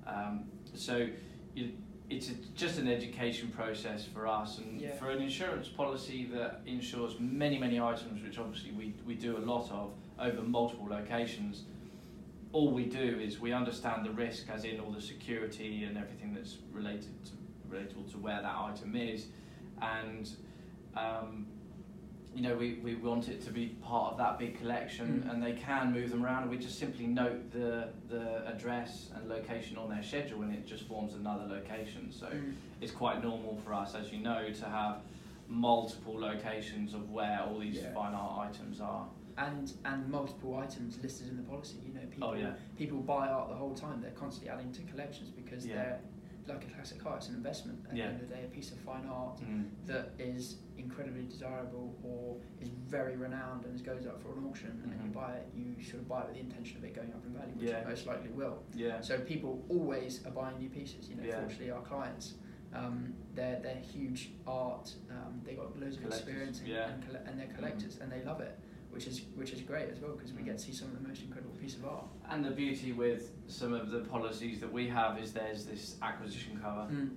Um, 0.05 0.43
so 0.75 1.07
you, 1.55 1.71
it's 2.09 2.29
a, 2.29 2.33
just 2.55 2.77
an 2.77 2.87
education 2.87 3.49
process 3.49 4.05
for 4.05 4.27
us, 4.27 4.59
and 4.59 4.79
Yeah. 4.79 4.95
for 4.95 5.09
an 5.09 5.21
insurance 5.21 5.67
policy 5.67 6.25
that 6.33 6.61
insures 6.65 7.19
many, 7.19 7.57
many 7.57 7.79
items, 7.79 8.21
which 8.23 8.37
obviously 8.37 8.71
we, 8.71 8.93
we 9.05 9.15
do 9.15 9.37
a 9.37 9.39
lot 9.39 9.71
of 9.71 9.91
over 10.19 10.41
multiple 10.43 10.87
locations. 10.87 11.63
All 12.51 12.71
we 12.71 12.85
do 12.85 13.19
is 13.19 13.39
we 13.39 13.51
understand 13.51 14.05
the 14.05 14.11
risk, 14.11 14.49
as 14.49 14.63
in 14.63 14.79
all 14.79 14.91
the 14.91 15.01
security 15.01 15.83
and 15.83 15.97
everything 15.97 16.33
that's 16.33 16.57
related 16.71 17.11
to 17.25 17.31
relatable 17.69 18.09
to 18.11 18.17
where 18.19 18.41
that 18.41 18.55
item 18.55 18.95
is, 18.95 19.25
and 19.81 20.29
um, 20.95 21.47
you 22.35 22.41
know 22.41 22.55
we, 22.55 22.73
we 22.83 22.95
want 22.95 23.29
it 23.29 23.41
to 23.45 23.51
be 23.51 23.67
part 23.81 24.11
of 24.11 24.17
that 24.17 24.37
big 24.37 24.59
collection, 24.59 25.23
Mm. 25.25 25.31
and 25.31 25.41
they 25.43 25.53
can 25.53 25.93
move 25.93 26.09
them 26.11 26.23
around. 26.25 26.49
We 26.49 26.57
just 26.57 26.77
simply 26.77 27.07
note 27.07 27.51
the 27.51 27.87
the 28.09 28.45
address 28.47 29.09
and 29.15 29.29
location 29.29 29.77
on 29.77 29.89
their 29.89 30.03
schedule, 30.03 30.41
and 30.41 30.53
it 30.53 30.65
just 30.67 30.83
forms 30.83 31.13
another 31.15 31.45
location. 31.45 32.11
So 32.11 32.27
Mm. 32.27 32.53
it's 32.81 32.91
quite 32.91 33.23
normal 33.23 33.55
for 33.63 33.73
us, 33.73 33.95
as 33.95 34.11
you 34.11 34.19
know, 34.19 34.51
to 34.51 34.65
have 34.65 34.97
multiple 35.47 36.19
locations 36.19 36.93
of 36.93 37.09
where 37.11 37.39
all 37.47 37.59
these 37.59 37.77
Yeah. 37.77 37.93
fine 37.93 38.13
art 38.13 38.49
items 38.49 38.81
are. 38.81 39.07
And 39.37 39.71
and 39.85 40.09
multiple 40.09 40.57
items 40.57 41.01
listed 41.01 41.29
in 41.29 41.37
the 41.37 41.43
policy. 41.43 41.77
You 41.87 41.93
know, 41.93 42.05
people 42.11 42.27
Oh, 42.29 42.33
yeah. 42.33 42.53
people 42.77 42.99
buy 42.99 43.27
art 43.29 43.47
the 43.49 43.55
whole 43.55 43.73
time. 43.75 44.01
They're 44.01 44.11
constantly 44.23 44.49
adding 44.49 44.71
to 44.73 44.81
collections 44.91 45.29
because 45.29 45.65
Yeah. 45.65 45.75
they're 45.75 45.99
like 46.47 46.63
a 46.63 46.67
classic 46.73 46.99
car. 47.03 47.17
It's 47.17 47.29
an 47.29 47.35
investment. 47.35 47.85
At 47.89 47.95
Yeah. 47.95 48.07
the 48.07 48.13
end 48.13 48.21
of 48.21 48.29
the 48.29 48.35
day, 48.35 48.43
a 48.45 48.47
piece 48.47 48.71
of 48.71 48.77
fine 48.79 49.05
art 49.07 49.39
Mm. 49.41 49.69
that 49.85 50.11
is 50.19 50.59
incredibly 50.77 51.25
desirable 51.25 51.97
or 52.03 52.37
is 52.61 52.69
very 52.69 53.15
renowned 53.15 53.65
and 53.65 53.83
goes 53.83 54.05
up 54.05 54.21
for 54.21 54.37
an 54.37 54.45
auction 54.45 54.79
and 54.83 54.91
you 54.91 54.97
Mhm. 55.09 55.13
buy 55.13 55.35
it, 55.37 55.47
you 55.55 55.81
should 55.81 56.07
buy 56.07 56.21
it 56.21 56.27
with 56.27 56.35
the 56.35 56.41
intention 56.41 56.77
of 56.77 56.83
it 56.83 56.93
going 56.93 57.11
up 57.13 57.25
in 57.25 57.33
value, 57.33 57.53
which 57.55 57.69
Yeah. 57.69 57.77
it 57.79 57.87
most 57.87 58.05
likely 58.05 58.29
will. 58.31 58.63
Yeah. 58.73 59.01
So 59.01 59.19
people 59.21 59.65
always 59.69 60.25
are 60.25 60.31
buying 60.31 60.59
new 60.59 60.69
pieces. 60.69 61.09
You 61.09 61.15
know, 61.15 61.23
Yeah. 61.23 61.39
fortunately, 61.39 61.71
our 61.71 61.81
clients, 61.81 62.35
um, 62.73 63.15
they're 63.33 63.59
they're 63.61 63.75
huge 63.81 64.33
art. 64.45 64.95
Um, 65.09 65.41
they 65.43 65.55
got 65.55 65.77
loads 65.79 65.95
of 65.95 66.03
Collectors, 66.03 66.19
experience 66.19 66.59
and, 66.59 66.67
yeah. 66.67 66.89
and, 66.91 67.03
and 67.27 67.39
they're 67.39 67.53
collectors 67.55 67.97
and 67.99 68.11
they 68.11 68.23
love 68.23 68.41
it, 68.41 68.59
which 68.95 69.07
is 69.07 69.21
which 69.35 69.51
is 69.51 69.59
great 69.61 69.89
as 69.89 69.99
well 69.99 70.13
because 70.13 70.31
we 70.33 70.41
get 70.41 70.57
to 70.57 70.63
see 70.63 70.71
some 70.73 70.87
of 70.87 71.01
the 71.01 71.07
most 71.07 71.21
incredible 71.21 71.53
piece 71.61 71.75
of 71.75 71.85
art. 71.85 72.05
And 72.29 72.43
the 72.45 72.51
beauty 72.51 72.93
with 72.93 73.31
some 73.47 73.73
of 73.73 73.91
the 73.91 73.99
policies 73.99 74.61
that 74.61 74.71
we 74.71 74.87
have 74.87 75.19
is 75.19 75.33
there's 75.33 75.65
this 75.65 75.97
acquisition 76.01 76.59
cover. 76.63 76.87
Mm. 76.91 77.09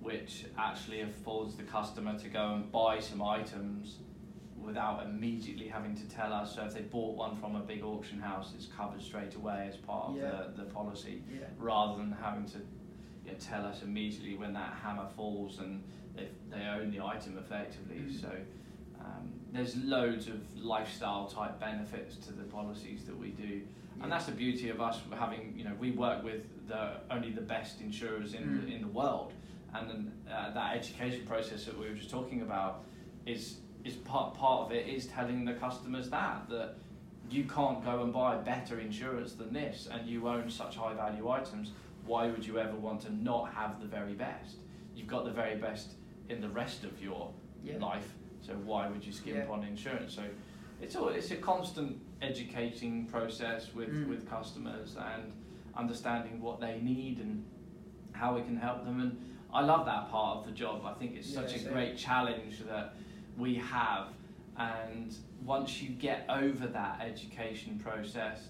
which 0.00 0.44
actually 0.56 1.00
affords 1.00 1.56
the 1.56 1.64
customer 1.64 2.16
to 2.16 2.28
go 2.28 2.54
and 2.54 2.70
buy 2.70 3.00
some 3.00 3.20
items 3.20 3.96
without 4.56 5.04
immediately 5.04 5.66
having 5.66 5.94
to 5.96 6.08
tell 6.08 6.32
us. 6.32 6.54
So 6.54 6.62
if 6.64 6.72
they 6.74 6.82
bought 6.82 7.16
one 7.16 7.34
from 7.36 7.56
a 7.56 7.60
big 7.60 7.82
auction 7.82 8.20
house, 8.20 8.52
it's 8.56 8.66
covered 8.66 9.02
straight 9.02 9.34
away 9.34 9.66
as 9.68 9.76
part 9.76 10.10
of 10.10 10.16
Yeah. 10.16 10.30
the, 10.56 10.62
the 10.62 10.70
policy, 10.70 11.22
Yeah. 11.28 11.46
rather 11.58 11.98
than 11.98 12.12
having 12.12 12.46
to 12.46 12.58
you 13.24 13.32
know, 13.32 13.38
tell 13.40 13.66
us 13.66 13.82
immediately 13.82 14.36
when 14.36 14.52
that 14.52 14.72
hammer 14.82 15.08
falls 15.16 15.58
and 15.58 15.82
they, 16.14 16.28
they 16.48 16.62
own 16.64 16.92
the 16.92 17.00
item 17.04 17.36
effectively. 17.36 17.96
Mm. 17.96 18.20
So 18.20 18.30
um, 19.00 19.32
there's 19.52 19.76
loads 19.76 20.26
of 20.28 20.40
lifestyle 20.56 21.26
type 21.26 21.58
benefits 21.58 22.16
to 22.26 22.32
the 22.32 22.44
policies 22.44 23.04
that 23.04 23.16
we 23.18 23.28
do. 23.30 23.44
Yeah. 23.96 24.02
And 24.02 24.12
that's 24.12 24.26
the 24.26 24.32
beauty 24.32 24.68
of 24.70 24.80
us 24.80 25.00
having, 25.18 25.54
you 25.56 25.64
know, 25.64 25.72
we 25.80 25.90
work 25.92 26.22
with 26.22 26.42
the 26.68 26.92
only 27.10 27.30
the 27.30 27.40
best 27.40 27.80
insurers 27.80 28.34
in 28.34 28.42
Mm. 28.42 28.66
the, 28.66 28.74
in 28.74 28.80
the 28.82 28.88
world, 28.88 29.32
and 29.74 29.88
then 29.88 30.12
uh, 30.30 30.50
that 30.52 30.76
education 30.76 31.26
process 31.26 31.64
that 31.64 31.78
we 31.78 31.88
were 31.88 31.94
just 31.94 32.10
talking 32.10 32.42
about 32.42 32.84
is 33.26 33.56
is 33.84 33.94
part 33.96 34.34
part 34.34 34.66
of 34.66 34.72
it 34.72 34.86
is 34.88 35.06
telling 35.06 35.44
the 35.44 35.54
customers 35.54 36.10
that 36.10 36.48
that 36.50 36.74
you 37.30 37.44
can't 37.44 37.82
go 37.84 38.02
and 38.02 38.12
buy 38.12 38.36
better 38.36 38.80
insurance 38.80 39.32
than 39.34 39.52
this, 39.52 39.88
and 39.90 40.06
you 40.08 40.28
own 40.28 40.50
such 40.50 40.76
high 40.76 40.94
value 40.94 41.28
items. 41.28 41.72
Why 42.06 42.28
would 42.28 42.44
you 42.46 42.58
ever 42.58 42.74
want 42.76 43.00
to 43.02 43.12
not 43.14 43.52
have 43.52 43.80
the 43.80 43.86
very 43.86 44.14
best? 44.14 44.56
You've 44.94 45.08
got 45.08 45.24
the 45.24 45.30
very 45.30 45.56
best 45.56 45.92
in 46.28 46.40
the 46.40 46.48
rest 46.48 46.84
of 46.84 47.02
your 47.02 47.30
Yeah. 47.62 47.78
life, 47.78 48.14
so 48.48 48.54
why 48.64 48.88
would 48.88 49.04
you 49.04 49.12
skimp 49.12 49.36
Yeah. 49.36 49.52
on 49.52 49.62
insurance? 49.64 50.14
So 50.14 50.24
it's 50.80 50.96
all 50.96 51.08
it's 51.10 51.30
a 51.30 51.36
constant 51.36 52.00
educating 52.22 53.06
process 53.06 53.74
with 53.74 53.90
Mm. 53.90 54.08
with 54.08 54.28
customers 54.28 54.96
and 54.96 55.32
understanding 55.76 56.40
what 56.40 56.58
they 56.60 56.80
need 56.80 57.18
and 57.20 57.44
how 58.12 58.34
we 58.34 58.42
can 58.42 58.56
help 58.56 58.84
them 58.84 59.00
and 59.00 59.12
I 59.52 59.62
love 59.62 59.86
that 59.86 60.10
part 60.10 60.38
of 60.38 60.44
the 60.46 60.52
job. 60.52 60.84
I 60.84 60.92
think 60.94 61.16
it's 61.16 61.32
such 61.32 61.54
Yeah, 61.56 61.68
a 61.68 61.72
great 61.72 61.96
challenge 61.96 62.60
that 62.66 62.94
we 63.36 63.54
have 63.56 64.08
and 64.56 65.14
once 65.44 65.80
you 65.82 65.90
get 65.90 66.26
over 66.28 66.66
that 66.66 67.00
education 67.00 67.78
process 67.78 68.48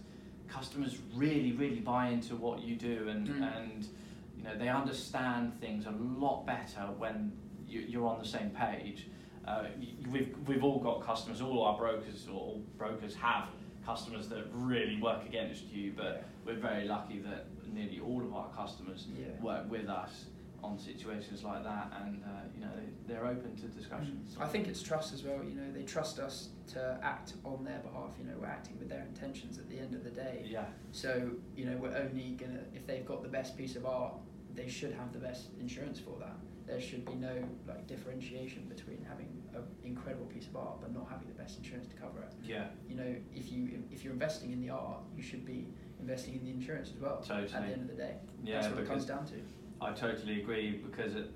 customers 0.49 0.99
really 1.15 1.53
really 1.53 1.81
buy 1.81 2.09
into 2.09 2.35
what 2.37 2.63
you 2.63 2.75
do 2.77 3.09
and 3.09 3.29
Mm. 3.29 3.57
and 3.57 3.89
you 4.37 4.43
know 4.45 4.57
they 4.57 4.69
understand 4.69 5.53
things 5.61 5.85
a 5.87 5.91
lot 5.91 6.47
better 6.47 6.85
when 7.03 7.33
you, 7.67 7.81
you're 7.81 8.07
on 8.07 8.19
the 8.19 8.25
same 8.37 8.49
page 8.51 9.09
uh, 9.49 9.65
we've 10.13 10.35
we've 10.47 10.65
all 10.65 10.79
got 10.79 10.97
customers 11.11 11.41
all 11.41 11.63
our 11.65 11.77
brokers 11.79 12.27
or 12.29 12.35
all 12.35 12.63
brokers 12.77 13.15
have 13.15 13.45
customers 13.85 14.29
that 14.29 14.45
really 14.53 15.01
work 15.01 15.25
against 15.25 15.65
you 15.73 15.93
but 15.97 16.25
we're 16.45 16.55
very 16.71 16.85
lucky 16.87 17.19
that 17.21 17.47
nearly 17.73 18.01
all 18.01 18.23
of 18.23 18.33
our 18.35 18.49
customers 18.61 19.07
Yeah. 19.19 19.27
work 19.43 19.71
with 19.71 19.89
us 19.89 20.27
on 20.63 20.77
situations 20.79 21.45
like 21.45 21.63
that 21.63 21.87
and 22.03 22.23
uh, 22.25 22.29
you 22.55 22.61
know 22.61 22.71
they, 22.77 22.89
they're 23.15 23.27
open 23.27 23.55
to 23.57 23.67
discussions 23.69 24.37
I 24.41 24.47
think 24.47 24.67
it's 24.67 24.83
trust 24.83 25.15
as 25.15 25.23
well. 25.23 25.41
You 25.45 25.55
know, 25.55 25.71
they 25.73 25.85
trust 25.85 26.19
us 26.19 26.49
to 26.75 26.99
act 27.03 27.35
on 27.45 27.63
their 27.65 27.79
behalf. 27.79 28.11
You 28.19 28.27
know, 28.27 28.35
we're 28.41 28.49
acting 28.59 28.77
with 28.79 28.89
their 28.89 29.03
intentions 29.13 29.59
at 29.59 29.69
the 29.71 29.79
end 29.79 29.95
of 29.95 30.03
the 30.03 30.11
day. 30.11 30.45
yeah 30.51 30.65
So 30.93 31.31
you 31.57 31.65
know, 31.65 31.77
we're 31.77 31.97
only 31.97 32.31
gonna 32.43 32.61
if 32.75 32.87
they've 32.89 33.07
got 33.07 33.23
the 33.23 33.29
best 33.39 33.57
piece 33.57 33.77
of 33.77 33.87
art, 33.87 34.15
they 34.59 34.69
should 34.69 34.93
have 34.93 35.13
the 35.13 35.19
best 35.19 35.49
insurance 35.61 36.01
for 36.01 36.17
that. 36.19 36.37
There 36.67 36.81
should 36.81 37.05
be 37.07 37.15
no 37.15 37.33
like 37.67 37.87
differentiation 37.87 38.65
between 38.69 39.05
having 39.09 39.43
an 39.55 39.63
incredible 39.85 40.27
piece 40.27 40.49
of 40.49 40.57
art 40.57 40.81
but 40.81 40.93
not 40.93 41.07
having 41.09 41.29
the 41.29 41.35
best 41.35 41.57
insurance 41.59 41.87
to 41.89 41.95
cover 41.95 42.23
it. 42.23 42.35
yeah 42.45 42.67
You 42.89 42.97
know, 42.97 43.15
if 43.35 43.51
you 43.53 43.83
if 43.91 44.05
you're 44.05 44.13
investing 44.13 44.53
in 44.53 44.61
the 44.61 44.71
art, 44.71 44.99
you 45.17 45.23
should 45.23 45.47
be 45.47 45.69
investing 46.01 46.35
in 46.35 46.45
the 46.45 46.51
insurance 46.51 46.91
as 46.95 47.01
well. 47.01 47.23
Totally. 47.27 47.55
At 47.55 47.67
the 47.67 47.73
end 47.73 47.83
of 47.83 47.89
the 47.89 48.03
day, 48.03 48.15
yeah 48.43 48.61
that's 48.61 48.75
what 48.75 48.83
it 48.83 48.89
comes 48.89 49.07
down 49.07 49.25
to. 49.27 49.35
I 49.81 49.93
totally 49.93 50.43
agree 50.43 50.83
because 50.85 51.15
it, 51.15 51.31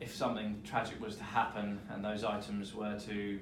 if 0.00 0.14
something 0.14 0.60
tragic 0.64 1.00
was 1.00 1.16
to 1.16 1.24
happen 1.24 1.78
and 1.90 2.04
those 2.04 2.24
items 2.24 2.74
were 2.74 2.98
to, 2.98 3.38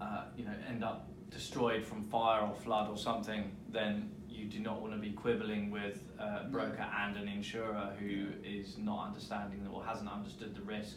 uh, 0.00 0.24
you 0.36 0.44
know, 0.44 0.54
end 0.68 0.84
up 0.84 1.08
destroyed 1.30 1.82
from 1.82 2.04
fire 2.04 2.42
or 2.42 2.54
flood 2.54 2.90
or 2.90 2.98
something, 2.98 3.50
then 3.70 4.10
you 4.32 4.46
do 4.46 4.58
not 4.58 4.80
want 4.80 4.92
to 4.94 4.98
be 4.98 5.10
quibbling 5.10 5.70
with 5.70 6.00
a 6.18 6.44
broker 6.50 6.86
and 7.00 7.16
an 7.16 7.28
insurer 7.28 7.92
who 7.98 8.26
is 8.44 8.78
not 8.78 9.08
understanding 9.08 9.66
or 9.72 9.84
hasn't 9.84 10.10
understood 10.10 10.54
the 10.54 10.62
risk 10.62 10.96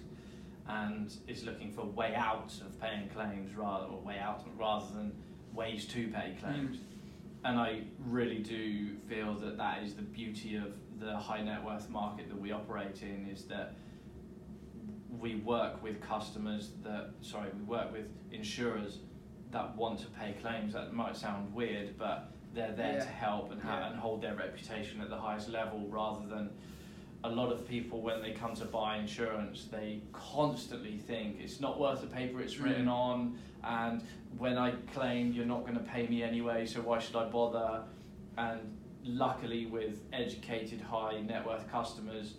and 0.67 1.13
is 1.27 1.43
looking 1.43 1.71
for 1.71 1.85
way 1.85 2.15
out 2.15 2.53
of 2.61 2.79
paying 2.79 3.07
claims 3.09 3.55
rather 3.55 3.85
or 3.85 3.99
way 3.99 4.17
out 4.17 4.43
rather 4.57 4.85
than 4.93 5.11
ways 5.53 5.85
to 5.85 6.07
pay 6.07 6.35
claims. 6.39 6.77
Mm. 6.77 6.81
And 7.43 7.59
I 7.59 7.81
really 8.07 8.39
do 8.39 8.95
feel 9.07 9.35
that 9.35 9.57
that 9.57 9.83
is 9.83 9.93
the 9.93 10.01
beauty 10.01 10.55
of 10.55 10.73
the 10.99 11.15
high 11.15 11.43
net 11.43 11.63
worth 11.63 11.89
market 11.89 12.27
that 12.29 12.39
we 12.39 12.51
operate 12.51 13.01
in 13.03 13.29
is 13.31 13.45
that 13.45 13.75
we 15.19 15.35
work 15.35 15.81
with 15.83 16.01
customers 16.01 16.71
that 16.83 17.11
sorry 17.21 17.49
we 17.55 17.63
work 17.63 17.91
with 17.91 18.07
insurers 18.31 18.99
that 19.51 19.75
want 19.75 19.99
to 19.99 20.07
pay 20.07 20.33
claims. 20.41 20.73
That 20.73 20.93
might 20.93 21.15
sound 21.15 21.53
weird 21.53 21.97
but 21.97 22.34
they're 22.55 22.71
there 22.71 22.99
to 22.99 23.05
help 23.07 23.51
and, 23.51 23.61
ha- 23.61 23.79
Yeah. 23.81 23.89
and 23.91 23.99
hold 23.99 24.21
their 24.21 24.33
reputation 24.35 25.01
at 25.01 25.09
the 25.09 25.17
highest 25.17 25.49
level 25.49 25.85
rather 25.89 26.25
than 26.27 26.49
a 27.23 27.29
lot 27.29 27.51
of 27.51 27.67
people 27.67 28.01
when 28.01 28.21
they 28.21 28.31
come 28.31 28.53
to 28.55 28.65
buy 28.65 28.97
insurance 28.97 29.65
they 29.71 30.01
constantly 30.13 30.97
think 30.97 31.37
it's 31.39 31.59
not 31.59 31.79
worth 31.79 32.01
the 32.01 32.07
paper 32.07 32.39
it's 32.39 32.57
written 32.59 32.85
Mm. 32.85 32.91
on 32.91 33.39
and 33.63 34.03
when 34.37 34.57
I 34.57 34.71
claim 34.93 35.33
you're 35.33 35.45
not 35.45 35.61
going 35.65 35.73
to 35.77 35.83
pay 35.83 36.07
me 36.07 36.23
anyway 36.23 36.65
so 36.65 36.81
why 36.81 36.99
should 36.99 37.15
I 37.15 37.25
bother 37.27 37.83
and 38.37 38.59
luckily 39.03 39.65
with 39.65 40.03
educated 40.13 40.81
high 40.81 41.19
net 41.21 41.45
worth 41.45 41.69
customers 41.69 42.35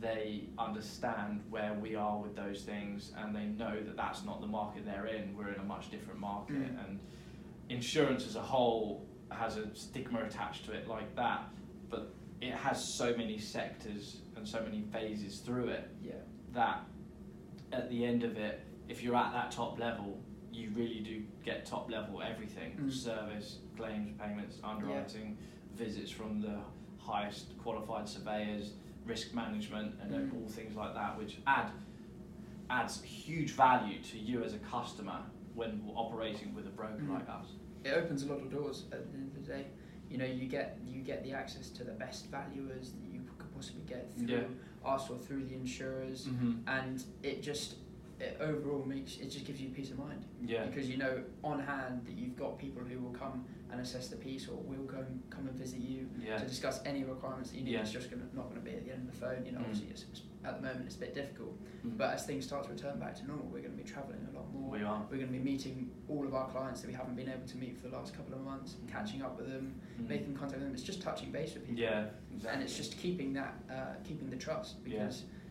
they 0.00 0.44
understand 0.58 1.42
where 1.50 1.74
we 1.74 1.94
are 1.94 2.18
with 2.18 2.34
those 2.34 2.62
things 2.62 3.12
and 3.18 3.34
they 3.36 3.44
know 3.44 3.82
that 3.82 3.96
that's 3.96 4.24
not 4.24 4.40
the 4.40 4.46
market 4.46 4.84
they're 4.86 5.06
in 5.06 5.36
we're 5.36 5.48
in 5.52 5.60
a 5.60 5.64
much 5.64 5.90
different 5.90 6.18
market 6.20 6.56
Mm. 6.56 6.84
and 6.88 7.00
insurance 7.68 8.26
as 8.26 8.36
a 8.36 8.42
whole 8.42 9.04
has 9.32 9.56
a 9.56 9.74
stigma 9.74 10.22
attached 10.24 10.64
to 10.66 10.72
it 10.72 10.86
like 10.88 11.14
that 11.16 11.48
but 11.88 12.12
it 12.40 12.52
has 12.52 12.82
so 12.94 13.14
many 13.16 13.38
sectors 13.38 14.22
and 14.36 14.46
so 14.48 14.60
many 14.62 14.82
phases 14.92 15.38
through 15.40 15.68
it 15.68 15.88
Yeah. 16.02 16.12
that 16.52 16.84
at 17.72 17.88
the 17.90 18.04
end 18.04 18.24
of 18.24 18.36
it, 18.36 18.60
if 18.88 19.02
you're 19.02 19.14
at 19.14 19.32
that 19.32 19.50
top 19.52 19.78
level, 19.78 20.18
you 20.52 20.70
really 20.74 21.00
do 21.00 21.22
get 21.44 21.64
top 21.66 21.90
level 21.90 22.20
everything 22.22 22.76
Mm. 22.78 22.90
service, 22.92 23.58
claims, 23.76 24.18
payments, 24.18 24.58
underwriting, 24.64 25.36
visits 25.74 26.10
from 26.10 26.40
the 26.40 26.58
highest 26.98 27.56
qualified 27.58 28.08
surveyors, 28.08 28.72
risk 29.04 29.34
management, 29.34 29.94
and 30.00 30.10
Mm. 30.12 30.34
all 30.42 30.48
things 30.48 30.74
like 30.74 30.94
that, 30.94 31.16
which 31.18 31.38
add 31.46 31.70
adds 32.70 33.02
huge 33.02 33.50
value 33.50 34.00
to 34.00 34.18
you 34.18 34.42
as 34.44 34.54
a 34.54 34.58
customer 34.60 35.20
when 35.54 35.82
operating 35.94 36.54
with 36.54 36.66
a 36.66 36.70
broker 36.70 37.02
Mm. 37.02 37.10
like 37.14 37.28
us. 37.28 37.52
It 37.84 37.90
opens 37.94 38.22
a 38.22 38.26
lot 38.26 38.40
of 38.40 38.50
doors 38.50 38.84
at 38.92 39.10
the 39.10 39.18
end 39.18 39.28
of 39.28 39.34
the 39.46 39.52
day. 39.52 39.66
You 40.10 40.18
know, 40.18 40.24
you 40.24 40.46
get 40.46 40.78
you 40.86 41.00
get 41.02 41.22
the 41.24 41.32
access 41.32 41.68
to 41.70 41.84
the 41.84 41.92
best 41.92 42.26
valuers 42.30 42.92
that 42.92 43.08
you 43.12 43.20
could 43.38 43.52
possibly 43.54 43.82
get 43.86 44.12
through 44.16 44.26
Yeah. 44.26 44.42
us 44.84 45.08
or 45.10 45.18
through 45.18 45.44
the 45.44 45.54
insurers, 45.54 46.26
Mm-hmm. 46.26 46.68
and 46.68 47.02
it 47.22 47.42
just 47.42 47.76
it 48.20 48.36
overall 48.40 48.84
makes 48.84 49.16
it 49.16 49.30
just 49.30 49.46
gives 49.46 49.60
you 49.60 49.70
peace 49.70 49.90
of 49.90 49.98
mind 49.98 50.24
Yeah. 50.44 50.66
because 50.66 50.88
you 50.88 50.98
know 50.98 51.22
on 51.42 51.58
hand 51.60 52.02
that 52.04 52.12
you've 52.12 52.36
got 52.36 52.58
people 52.58 52.82
who 52.82 52.98
will 53.00 53.12
come 53.12 53.44
and 53.72 53.80
assess 53.80 54.08
the 54.08 54.16
piece 54.16 54.48
or 54.48 54.56
will 54.56 54.84
come 54.86 55.22
come 55.30 55.46
and 55.48 55.56
visit 55.56 55.78
you 55.80 56.08
Yeah. 56.18 56.36
to 56.38 56.44
discuss 56.46 56.80
any 56.84 57.04
requirements 57.04 57.50
that 57.50 57.58
you 57.58 57.64
need. 57.64 57.72
Yeah. 57.72 57.80
It's 57.80 57.92
just 57.92 58.10
gonna, 58.10 58.24
not 58.34 58.50
going 58.50 58.60
to 58.62 58.68
be 58.68 58.76
at 58.76 58.84
the 58.84 58.92
end 58.92 59.08
of 59.08 59.14
the 59.14 59.20
phone. 59.26 59.46
You 59.46 59.52
know, 59.52 59.58
Mm. 59.60 59.64
obviously 59.64 59.88
it's, 59.90 60.04
it's, 60.10 60.22
at 60.44 60.56
the 60.56 60.62
moment 60.66 60.86
it's 60.86 60.96
a 60.96 61.00
bit 61.00 61.14
difficult, 61.14 61.56
Mm. 61.86 61.96
but 61.96 62.12
as 62.14 62.26
things 62.26 62.44
start 62.44 62.64
to 62.64 62.70
return 62.70 62.98
back 62.98 63.14
to 63.16 63.26
normal, 63.26 63.46
we're 63.46 63.60
going 63.60 63.76
to 63.76 63.82
be 63.82 63.88
travelling 63.88 64.26
a 64.32 64.36
lot 64.36 64.52
more. 64.52 64.70
we 64.70 64.82
are. 64.82 65.00
We're 65.10 65.16
going 65.18 65.28
to 65.32 65.32
be 65.32 65.38
meeting 65.38 65.90
all 66.08 66.26
of 66.26 66.34
our 66.34 66.48
clients 66.50 66.80
that 66.82 66.88
we 66.88 66.94
haven't 66.94 67.14
been 67.14 67.28
able 67.28 67.46
to 67.46 67.56
meet 67.56 67.76
for 67.80 67.88
the 67.88 67.96
last 67.96 68.14
couple 68.14 68.34
of 68.34 68.40
months, 68.42 68.76
catching 68.88 69.22
up 69.22 69.36
with 69.38 69.48
them, 69.48 69.74
Mm. 70.00 70.08
making 70.08 70.34
contact 70.34 70.58
with 70.58 70.64
them. 70.66 70.74
It's 70.74 70.82
just 70.82 71.00
touching 71.00 71.30
base 71.30 71.54
with 71.54 71.64
people, 71.66 71.80
Yeah. 71.80 72.08
Exactly. 72.34 72.50
and 72.52 72.62
it's 72.62 72.76
just 72.76 72.98
keeping 72.98 73.32
that, 73.34 73.54
uh, 73.70 73.94
keeping 74.04 74.28
the 74.30 74.36
trust 74.36 74.76
Yeah. 74.84 75.04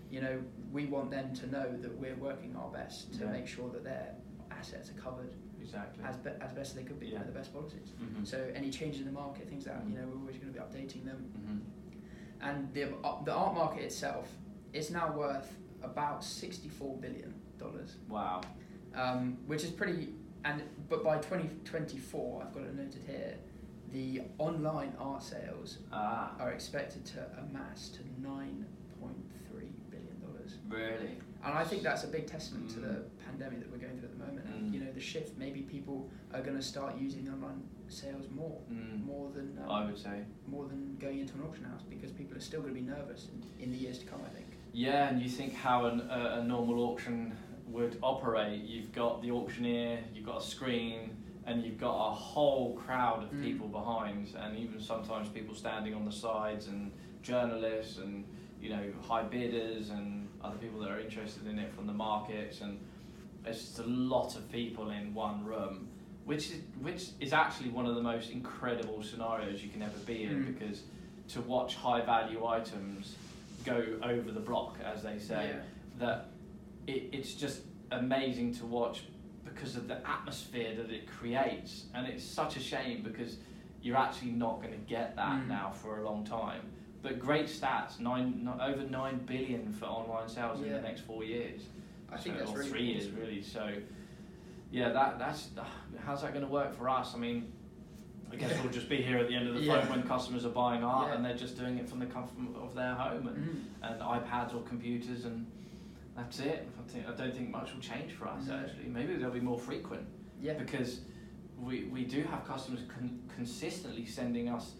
You 0.10 0.22
know 0.22 0.42
we 0.72 0.86
want 0.86 1.12
them 1.12 1.34
to 1.36 1.48
know 1.48 1.68
that 1.82 1.96
we're 1.98 2.16
working 2.16 2.56
our 2.56 2.70
best 2.72 3.14
to 3.14 3.24
Yeah. 3.26 3.32
make 3.32 3.48
sure 3.48 3.70
that 3.70 3.84
their 3.84 4.16
assets 4.52 4.90
are 4.92 5.00
covered 5.02 5.34
exactly. 5.62 6.04
as 6.04 6.18
be- 6.18 6.30
as 6.42 6.52
best 6.54 6.76
they 6.76 6.84
could 6.84 7.00
be 7.00 7.08
Yeah. 7.08 7.24
the 7.24 7.32
best 7.32 7.54
policies. 7.54 7.90
Mhm. 8.02 8.26
So 8.26 8.38
any 8.56 8.70
change 8.72 8.98
in 9.00 9.06
the 9.06 9.12
market, 9.12 9.48
things 9.48 9.66
like 9.68 9.76
that, 9.78 9.88
you 9.88 9.96
Mhm. 9.96 10.02
know, 10.02 10.08
we're 10.08 10.20
always 10.22 10.38
going 10.38 10.52
to 10.54 10.60
be 10.60 10.66
updating 10.66 11.06
them. 11.06 11.20
Mhm. 11.38 11.62
And 12.42 12.74
the 12.74 12.84
uh, 13.04 13.24
the 13.24 13.34
art 13.34 13.54
market 13.56 13.84
itself 13.84 14.36
is 14.74 14.90
now 14.92 15.16
worth 15.16 15.58
about 15.84 16.24
sixty 16.24 16.70
four 16.70 16.98
billion 16.98 17.34
dollars 17.58 17.98
Wow. 18.08 18.42
um, 18.96 19.38
which 19.48 19.64
is 19.64 19.72
pretty. 19.72 20.14
And 20.46 20.64
but 20.88 21.04
by 21.04 21.18
2024, 21.20 22.42
I've 22.44 22.54
got 22.54 22.64
it 22.64 22.74
noted 22.74 23.04
here, 23.06 23.36
the 23.92 24.22
online 24.38 24.94
art 24.98 25.22
sales 25.22 25.80
Ah. 25.92 26.34
are 26.40 26.52
expected 26.52 27.04
to 27.08 27.20
amass 27.40 27.90
to 27.90 28.04
9.3 28.04 28.22
billion 28.22 28.62
dollars. 28.62 28.79
Really. 30.70 31.18
And 31.44 31.54
I 31.54 31.64
think 31.64 31.84
that's 31.84 32.04
a 32.04 32.08
big 32.08 32.28
testament 32.28 32.70
to 32.72 32.80
the 32.80 32.88
Mm. 32.88 33.04
pandemic 33.26 33.60
that 33.62 33.72
we're 33.72 33.78
going 33.78 33.98
through 33.98 34.10
at 34.10 34.18
the 34.20 34.26
moment. 34.26 34.46
And 34.48 34.70
Mm. 34.70 34.74
you 34.74 34.80
know, 34.82 34.92
the 34.92 35.00
shift. 35.00 35.38
Maybe 35.38 35.62
people 35.62 36.10
are 36.34 36.42
going 36.42 36.58
to 36.58 36.62
start 36.64 36.98
using 36.98 37.28
online 37.30 37.64
sales 37.88 38.28
more, 38.30 38.60
Mm. 38.72 39.06
more 39.06 39.32
than 39.32 39.58
um, 39.64 39.70
I 39.72 39.86
would 39.86 39.98
say. 39.98 40.26
more 40.48 40.66
than 40.68 40.98
going 41.00 41.20
into 41.20 41.34
an 41.36 41.42
auction 41.44 41.64
house 41.66 41.82
because 41.90 42.12
people 42.12 42.36
are 42.38 42.42
still 42.42 42.62
going 42.62 42.74
to 42.76 42.80
be 42.80 42.86
nervous 42.86 43.30
in, 43.34 43.64
in 43.64 43.72
the 43.72 43.78
years 43.78 44.00
to 44.00 44.06
come. 44.06 44.20
I 44.26 44.30
think. 44.30 44.48
Yeah, 44.74 45.10
and 45.10 45.22
you 45.22 45.30
think 45.30 45.54
how 45.54 45.86
an, 45.86 46.02
a, 46.02 46.40
a 46.42 46.44
normal 46.44 46.80
auction 46.84 47.34
would 47.68 47.98
operate. 48.04 48.62
You've 48.64 48.92
got 48.92 49.22
the 49.22 49.32
auctioneer, 49.32 50.00
you've 50.14 50.26
got 50.26 50.42
a 50.42 50.46
screen, 50.46 51.16
and 51.46 51.64
you've 51.64 51.80
got 51.80 51.96
a 52.12 52.14
whole 52.14 52.74
crowd 52.76 53.24
of 53.24 53.32
Mm. 53.32 53.44
people 53.44 53.68
behind, 53.70 54.28
and 54.36 54.58
even 54.58 54.80
sometimes 54.80 55.30
people 55.30 55.56
standing 55.56 55.94
on 55.96 56.04
the 56.06 56.12
sides, 56.12 56.68
and 56.68 56.92
journalists, 57.24 57.98
and 57.98 58.26
you 58.62 58.70
know 58.70 58.92
high 59.02 59.24
bidders, 59.24 59.90
and 59.90 60.19
other 60.44 60.58
people 60.58 60.80
that 60.80 60.90
are 60.90 61.00
interested 61.00 61.48
in 61.48 61.60
it 61.60 61.74
from 61.74 61.88
the 61.88 61.94
markets, 61.94 62.62
and 62.62 62.80
it's 63.46 63.60
just 63.62 63.80
a 63.80 63.84
lot 63.84 64.36
of 64.36 64.52
people 64.52 64.90
in 64.92 65.14
one 65.14 65.44
room. 65.46 65.88
Which 66.26 66.52
is, 66.52 66.58
which 66.82 67.08
is 67.20 67.34
actually 67.34 67.70
one 67.70 67.88
of 67.88 67.96
the 67.96 68.04
most 68.04 68.30
incredible 68.30 69.02
scenarios 69.02 69.64
you 69.64 69.70
can 69.70 69.82
ever 69.82 69.98
be 70.06 70.26
in 70.26 70.44
Mm. 70.46 70.60
because 70.60 70.84
to 71.30 71.42
watch 71.42 71.74
high 71.76 72.02
value 72.02 72.46
items 72.46 73.16
go 73.66 73.84
over 74.04 74.32
the 74.32 74.40
block, 74.40 74.78
as 74.86 75.02
they 75.02 75.18
say, 75.18 75.50
Yeah. 75.56 75.62
that 75.98 76.28
it, 76.86 77.10
it's 77.12 77.34
just 77.34 77.62
amazing 77.92 78.54
to 78.56 78.66
watch 78.66 79.06
because 79.44 79.76
of 79.76 79.88
the 79.88 80.08
atmosphere 80.08 80.76
that 80.76 80.92
it 80.92 81.08
creates. 81.08 81.86
And 81.96 82.06
it's 82.06 82.24
such 82.24 82.58
a 82.58 82.60
shame 82.60 83.02
because 83.02 83.38
you're 83.82 83.98
actually 83.98 84.32
not 84.32 84.62
going 84.62 84.74
to 84.74 84.86
get 84.88 85.16
that 85.16 85.42
Mm. 85.44 85.48
now 85.48 85.72
for 85.72 86.00
a 86.00 86.06
long 86.08 86.24
time. 86.24 86.62
But 87.02 87.20
great 87.20 87.46
stats, 87.46 88.00
nine, 88.00 88.50
over 88.62 88.84
nine 88.84 89.20
billion 89.26 89.72
for 89.72 89.86
online 89.86 90.28
sales 90.28 90.62
in 90.62 90.70
the 90.70 90.82
next 90.82 91.02
four 91.02 91.24
years. 91.24 91.62
I 92.12 92.18
think 92.18 92.38
that's 92.38 92.52
or 92.52 92.58
really 92.58 92.70
three 92.70 92.84
years 92.84 93.10
really. 93.12 93.42
So 93.42 93.72
yeah, 94.72 94.90
that 94.90 95.18
that's 95.20 95.50
how's 96.04 96.22
that 96.24 96.34
going 96.34 96.46
to 96.46 96.52
work 96.52 96.76
for 96.76 96.90
us? 96.90 97.14
I 97.16 97.18
mean, 97.18 97.54
I 98.32 98.36
guess 98.36 98.52
Yeah. 98.52 98.62
we'll 98.64 98.72
just 98.74 98.90
be 98.90 98.98
here 99.02 99.18
at 99.18 99.28
the 99.30 99.36
end 99.36 99.48
of 99.48 99.54
the 99.56 99.62
Yeah. 99.62 99.80
phone 99.82 99.90
when 100.00 100.04
customers 100.08 100.46
are 100.46 100.50
buying 100.50 100.84
art 100.84 101.08
Yeah. 101.10 101.16
and 101.16 101.26
they're 101.26 101.38
just 101.38 101.58
doing 101.58 101.78
it 101.78 101.88
from 101.88 102.00
the 102.00 102.06
comfort 102.08 102.36
of 102.56 102.76
their 102.76 102.96
home 102.96 103.28
and, 103.28 103.38
Mm. 103.38 103.60
and 103.84 104.02
iPads 104.02 104.54
or 104.54 104.62
computers 104.64 105.24
and 105.26 105.46
that's 106.18 106.40
it. 106.40 106.68
I, 106.78 106.92
think, 106.92 107.08
I 107.08 107.14
don't 107.14 107.34
think 107.34 107.50
much 107.50 107.74
will 107.74 107.82
change 107.82 108.12
for 108.12 108.28
us 108.28 108.48
No. 108.48 108.56
actually. 108.58 108.90
Maybe 108.90 109.16
they'll 109.16 109.30
be 109.32 109.40
more 109.40 109.60
frequent 109.60 110.06
Yeah. 110.42 110.54
because 110.56 111.00
we, 111.58 111.86
we 111.86 112.04
do 112.04 112.24
have 112.24 112.46
customers 112.46 112.82
con- 112.90 113.22
consistently 113.34 114.06
sending 114.06 114.50
us 114.50 114.74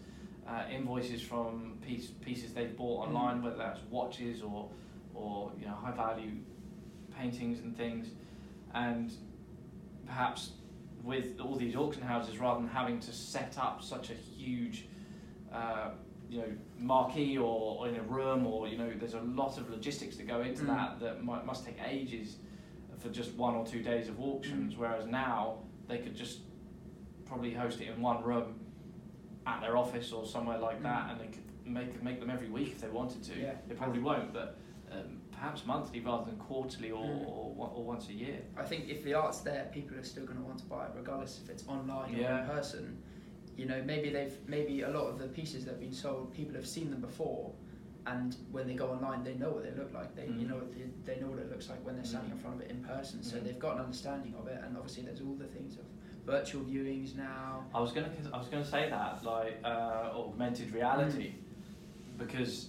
uh, 0.50 0.64
invoices 0.70 1.22
from 1.22 1.78
piece, 1.86 2.08
pieces 2.08 2.52
they've 2.52 2.76
bought 2.76 3.04
Mm. 3.04 3.08
online, 3.08 3.42
whether 3.42 3.56
that's 3.56 3.80
watches 3.90 4.42
or 4.42 4.68
or 5.14 5.52
you 5.58 5.66
know 5.66 5.74
high 5.74 5.92
value 5.92 6.32
paintings 7.16 7.60
and 7.60 7.76
things, 7.76 8.08
and 8.74 9.12
perhaps 10.06 10.52
with 11.04 11.40
all 11.40 11.56
these 11.56 11.76
auction 11.76 12.02
houses, 12.02 12.38
rather 12.38 12.60
than 12.60 12.68
having 12.68 12.98
to 13.00 13.12
set 13.12 13.56
up 13.58 13.82
such 13.82 14.10
a 14.10 14.14
huge 14.14 14.86
uh, 15.52 15.90
you 16.28 16.38
know 16.38 16.46
marquee 16.78 17.36
or, 17.38 17.78
or 17.78 17.88
in 17.88 17.96
a 17.96 18.02
room 18.02 18.46
or 18.46 18.68
you 18.68 18.78
know 18.78 18.90
there's 18.98 19.14
a 19.14 19.20
lot 19.20 19.58
of 19.58 19.68
logistics 19.70 20.16
that 20.16 20.26
go 20.28 20.40
into 20.42 20.62
Mm. 20.62 20.66
that 20.68 21.00
that 21.00 21.24
might, 21.24 21.44
must 21.44 21.64
take 21.64 21.76
ages 21.84 22.36
for 22.98 23.08
just 23.08 23.32
one 23.34 23.54
or 23.54 23.66
two 23.66 23.82
days 23.82 24.08
of 24.08 24.20
auctions 24.20 24.76
whereas 24.76 25.06
now 25.06 25.58
they 25.88 25.98
could 25.98 26.14
just 26.14 26.40
probably 27.26 27.52
host 27.52 27.80
it 27.80 27.88
in 27.88 28.00
one 28.00 28.22
room 28.22 28.59
at 29.46 29.60
their 29.60 29.76
office 29.76 30.12
or 30.12 30.26
somewhere 30.26 30.58
like 30.58 30.82
that 30.82 31.06
Mm. 31.06 31.10
and 31.12 31.20
they 31.20 31.26
could 31.26 31.44
make 31.64 32.02
make 32.02 32.20
them 32.20 32.30
every 32.30 32.48
week 32.48 32.68
if 32.72 32.80
they 32.80 32.88
wanted 32.88 33.22
to 33.24 33.38
Yeah. 33.40 33.54
they 33.68 33.74
probably 33.74 34.00
won't 34.00 34.32
but 34.32 34.58
um, 34.92 35.20
perhaps 35.30 35.64
monthly 35.64 36.00
rather 36.00 36.24
than 36.24 36.36
quarterly 36.36 36.90
or, 36.90 37.04
Mm. 37.04 37.26
or, 37.28 37.70
or, 37.76 37.84
once 37.84 38.08
a 38.08 38.12
year 38.12 38.40
I 38.56 38.64
think 38.64 38.88
if 38.88 39.04
the 39.04 39.14
art's 39.14 39.40
there, 39.40 39.70
people 39.72 39.96
are 39.96 40.02
still 40.02 40.24
going 40.26 40.38
to 40.38 40.44
want 40.44 40.58
to 40.58 40.64
buy 40.66 40.86
it, 40.86 40.92
regardless 40.96 41.40
if 41.42 41.48
it's 41.48 41.66
online 41.68 42.14
or 42.16 42.18
in 42.40 42.46
person. 42.46 42.98
You 43.56 43.66
know, 43.66 43.82
maybe 43.84 44.10
they've 44.10 44.36
maybe 44.48 44.82
a 44.82 44.88
lot 44.90 45.06
of 45.08 45.18
the 45.18 45.28
pieces 45.28 45.64
that 45.64 45.72
have 45.72 45.80
been 45.80 45.92
sold, 45.92 46.32
people 46.34 46.54
have 46.54 46.66
seen 46.66 46.90
them 46.90 47.00
before, 47.00 47.52
and 48.06 48.34
when 48.50 48.66
they 48.66 48.74
go 48.74 48.88
online, 48.90 49.22
they 49.22 49.34
know 49.34 49.50
what 49.50 49.62
they 49.62 49.70
look 49.80 49.92
like. 49.94 50.14
They 50.16 50.26
you 50.26 50.46
Mm. 50.46 50.48
know 50.48 50.56
what 50.56 50.72
they, 50.74 50.86
they 51.14 51.20
know 51.20 51.28
what 51.28 51.38
it 51.38 51.50
looks 51.50 51.68
like 51.68 51.84
when 51.86 51.94
they're 51.94 52.04
standing 52.04 52.32
in 52.32 52.38
front 52.38 52.56
of 52.56 52.62
it 52.62 52.70
in 52.70 52.82
person. 52.82 53.22
So 53.22 53.36
Mm. 53.36 53.44
they've 53.44 53.58
got 53.58 53.76
an 53.76 53.82
understanding 53.84 54.34
of 54.40 54.48
it, 54.48 54.60
and 54.64 54.76
obviously 54.76 55.04
there's 55.04 55.20
all 55.20 55.34
the 55.34 55.46
things 55.46 55.76
of 55.76 55.84
virtual 56.30 56.62
viewings 56.62 57.16
now. 57.16 57.64
I 57.74 57.80
was 57.80 57.92
gonna 57.92 58.10
I 58.32 58.38
was 58.38 58.48
gonna 58.48 58.64
say 58.64 58.88
that 58.88 59.24
like 59.24 59.58
uh, 59.64 60.10
augmented 60.14 60.72
reality 60.72 61.34
because 62.16 62.68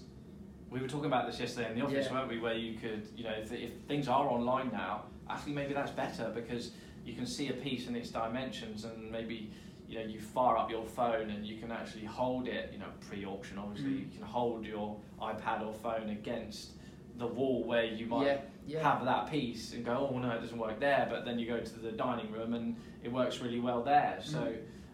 we 0.70 0.80
were 0.80 0.88
talking 0.88 1.06
about 1.06 1.28
this 1.28 1.40
yesterday 1.40 1.70
in 1.72 1.78
the 1.80 1.86
office, 1.86 2.08
Yeah. 2.08 2.14
weren't 2.14 2.30
we? 2.30 2.40
Where 2.40 2.54
you 2.56 2.78
could 2.80 3.08
you 3.16 3.24
know 3.24 3.32
if, 3.32 3.52
if 3.52 3.72
things 3.88 4.08
are 4.08 4.28
online 4.28 4.72
now, 4.72 5.04
actually 5.30 5.54
maybe 5.54 5.74
that's 5.74 5.92
better 5.92 6.32
because 6.34 6.72
you 7.06 7.14
can 7.14 7.26
see 7.26 7.50
a 7.50 7.54
piece 7.54 7.88
in 7.88 7.96
its 7.96 8.10
dimensions 8.10 8.84
and 8.86 9.12
maybe 9.12 9.52
you 9.88 10.00
know 10.00 10.06
you 10.06 10.20
fire 10.20 10.58
up 10.58 10.70
your 10.72 10.86
phone 10.86 11.30
and 11.30 11.46
you 11.46 11.58
can 11.60 11.72
actually 11.72 12.06
hold 12.06 12.48
it 12.48 12.70
you 12.74 12.80
know 12.80 12.86
pre-auction 13.10 13.58
obviously 13.58 13.92
Mm. 13.92 14.00
you 14.14 14.20
can 14.20 14.22
hold 14.28 14.66
your 14.66 14.98
iPad 15.22 15.66
or 15.68 15.74
phone 15.74 16.10
against 16.10 16.72
the 17.18 17.28
wall 17.28 17.64
where 17.66 17.84
you 17.84 18.06
might 18.06 18.26
yeah, 18.28 18.38
yeah. 18.68 18.82
have 18.82 19.06
that 19.06 19.30
piece 19.30 19.74
and 19.74 19.84
go, 19.86 20.10
oh 20.12 20.18
no, 20.20 20.30
it 20.32 20.42
doesn't 20.42 20.58
work 20.58 20.80
there. 20.80 21.08
But 21.10 21.26
then 21.26 21.40
you 21.40 21.48
go 21.48 21.60
to 21.60 21.80
the 21.80 21.92
dining 21.92 22.32
room 22.32 22.54
and 22.54 22.76
it 23.04 23.12
works 23.12 23.40
really 23.40 23.60
well 23.60 23.82
there. 23.84 24.20
So, 24.24 24.40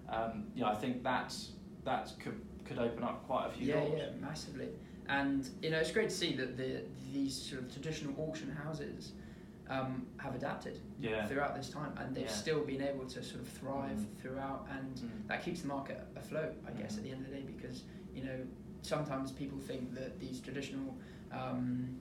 Mm. 0.09 0.13
um, 0.13 0.47
you 0.55 0.61
know, 0.61 0.67
I 0.69 0.75
think 0.75 1.03
that's 1.03 1.51
that 1.83 2.11
could 2.19 2.41
could 2.65 2.79
open 2.79 3.03
up 3.03 3.25
quite 3.27 3.47
a 3.47 3.51
few 3.51 3.67
yeah, 3.67 3.79
doors. 3.79 3.93
yeah, 3.97 4.09
massively. 4.19 4.67
And 5.07 5.47
you 5.61 5.69
know, 5.69 5.77
it's 5.79 5.91
great 5.91 6.09
to 6.09 6.15
see 6.15 6.35
that 6.35 6.57
the 6.57 6.81
these 7.13 7.35
sort 7.35 7.61
of 7.61 7.71
traditional 7.71 8.13
auction 8.29 8.51
houses 8.51 9.13
um, 9.69 10.05
have 10.17 10.33
adapted 10.35 10.79
Yeah. 10.99 11.25
throughout 11.27 11.53
this 11.55 11.69
time, 11.69 11.91
and 11.97 12.15
they've 12.15 12.23
Yeah. 12.25 12.31
still 12.31 12.63
been 12.65 12.81
able 12.81 13.05
to 13.05 13.21
sort 13.21 13.41
of 13.41 13.47
thrive 13.49 13.97
Mm. 13.99 14.15
throughout, 14.21 14.65
and 14.71 14.95
Mm. 14.95 15.27
that 15.27 15.43
keeps 15.43 15.61
the 15.61 15.67
market 15.67 15.99
afloat, 16.15 16.53
I 16.65 16.71
guess, 16.71 16.93
Mm. 16.95 16.97
at 16.99 17.03
the 17.03 17.11
end 17.11 17.25
of 17.25 17.31
the 17.31 17.35
day, 17.37 17.43
because 17.43 17.83
you 18.15 18.23
know 18.23 18.39
sometimes 18.81 19.31
people 19.33 19.59
think 19.59 19.93
that 19.95 20.19
these 20.19 20.39
traditional 20.39 20.95
um, 21.33 21.97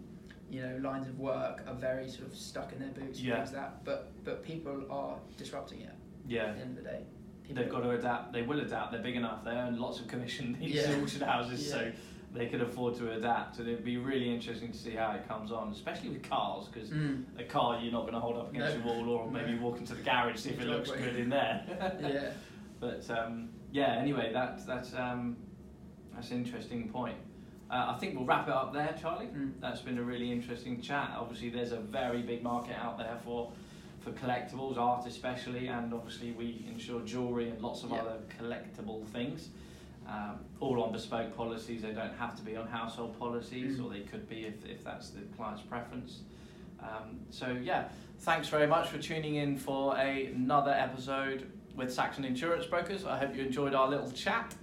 you 0.50 0.62
know 0.62 0.76
lines 0.88 1.08
of 1.08 1.18
work 1.18 1.62
are 1.66 1.74
very 1.74 2.08
sort 2.08 2.26
of 2.28 2.36
stuck 2.36 2.72
in 2.72 2.78
their 2.78 2.90
boots 2.90 3.20
Yeah. 3.20 3.34
and 3.36 3.44
things 3.44 3.56
like 3.56 3.62
that, 3.64 3.84
but 3.84 4.12
but 4.24 4.42
people 4.42 4.84
are 4.90 5.18
disrupting 5.36 5.80
it 5.80 5.94
Yeah. 6.26 6.44
at 6.46 6.56
the 6.56 6.60
end 6.62 6.78
of 6.78 6.84
the 6.84 6.90
day. 6.90 7.02
People 7.42 7.62
They've 7.62 7.72
got 7.72 7.80
to 7.80 7.90
adapt. 7.90 8.32
They 8.32 8.42
will 8.42 8.60
adapt. 8.60 8.92
They're 8.92 9.02
big 9.02 9.16
enough. 9.16 9.44
They 9.44 9.52
earn 9.52 9.78
lots 9.78 10.00
of 10.00 10.08
commission. 10.08 10.56
These 10.60 10.74
Yeah. 10.74 10.96
auction 11.00 11.20
houses, 11.22 11.68
so 11.70 11.92
they 12.32 12.46
could 12.46 12.60
afford 12.60 12.96
to 12.96 13.12
adapt. 13.12 13.58
And 13.60 13.68
it'd 13.68 13.84
be 13.84 13.96
really 13.98 14.32
interesting 14.34 14.72
to 14.72 14.78
see 14.78 14.90
how 14.90 15.12
it 15.12 15.26
comes 15.28 15.52
on, 15.52 15.70
especially 15.70 16.08
with 16.10 16.22
cars, 16.28 16.66
because 16.68 16.90
Mm. 16.90 17.24
a 17.38 17.44
car 17.44 17.78
you're 17.80 17.92
not 17.92 18.02
going 18.02 18.14
to 18.14 18.20
hold 18.20 18.36
up 18.36 18.50
against 18.50 18.78
No. 18.78 18.84
your 18.84 19.04
wall, 19.04 19.08
or 19.20 19.30
maybe 19.30 19.52
No. 19.52 19.62
walk 19.62 19.78
into 19.78 19.94
the 19.94 20.02
garage 20.02 20.38
see 20.38 20.50
if 20.50 20.60
it 20.60 20.66
looks 20.66 20.90
good 20.90 21.16
in 21.16 21.28
there. 21.28 21.62
yeah. 22.00 22.32
But 22.80 23.08
um, 23.10 23.50
yeah, 23.72 23.92
anyway, 23.96 24.32
that, 24.32 24.66
that's 24.66 24.92
um, 24.94 25.36
that's 26.14 26.30
an 26.32 26.38
interesting 26.38 26.88
point. 26.88 27.16
Uh, 27.70 27.92
I 27.94 27.98
think 27.98 28.14
we'll 28.16 28.24
wrap 28.26 28.46
it 28.46 28.54
up 28.54 28.72
there, 28.72 28.94
Charlie. 29.00 29.26
Mm. 29.26 29.52
That's 29.60 29.80
been 29.80 29.98
a 29.98 30.02
really 30.02 30.30
interesting 30.30 30.80
chat. 30.80 31.12
Obviously, 31.18 31.50
there's 31.50 31.72
a 31.72 31.78
very 31.80 32.22
big 32.22 32.42
market 32.42 32.76
out 32.80 32.98
there 32.98 33.18
for 33.24 33.52
for 34.00 34.12
collectibles, 34.12 34.76
art 34.76 35.04
especially, 35.04 35.66
and 35.66 35.92
obviously 35.92 36.30
we 36.30 36.64
insure 36.68 37.00
jewellery 37.00 37.50
and 37.50 37.60
lots 37.60 37.82
of 37.82 37.90
Yeah. 37.90 38.02
other 38.02 38.18
collectible 38.40 39.04
things. 39.08 39.48
Um, 40.08 40.38
all 40.60 40.80
on 40.84 40.92
bespoke 40.92 41.36
policies. 41.36 41.82
They 41.82 41.90
don't 41.90 42.14
have 42.14 42.36
to 42.36 42.42
be 42.44 42.54
on 42.56 42.68
household 42.68 43.18
policies, 43.18 43.78
Mm. 43.80 43.84
or 43.84 43.90
they 43.90 44.02
could 44.02 44.28
be 44.28 44.44
if, 44.46 44.64
if 44.64 44.84
that's 44.84 45.10
the 45.10 45.22
client's 45.36 45.62
preference. 45.62 46.20
Um, 46.80 47.18
so 47.30 47.48
yeah, 47.48 47.88
thanks 48.20 48.46
very 48.46 48.68
much 48.68 48.90
for 48.90 48.98
tuning 48.98 49.34
in 49.34 49.56
for 49.56 49.96
a, 49.96 50.26
another 50.26 50.70
episode 50.70 51.50
with 51.74 51.92
Saxon 51.92 52.24
Insurance 52.24 52.64
Brokers. 52.66 53.04
I 53.04 53.18
hope 53.18 53.34
you 53.34 53.42
enjoyed 53.42 53.74
our 53.74 53.88
little 53.88 54.12
chat. 54.12 54.54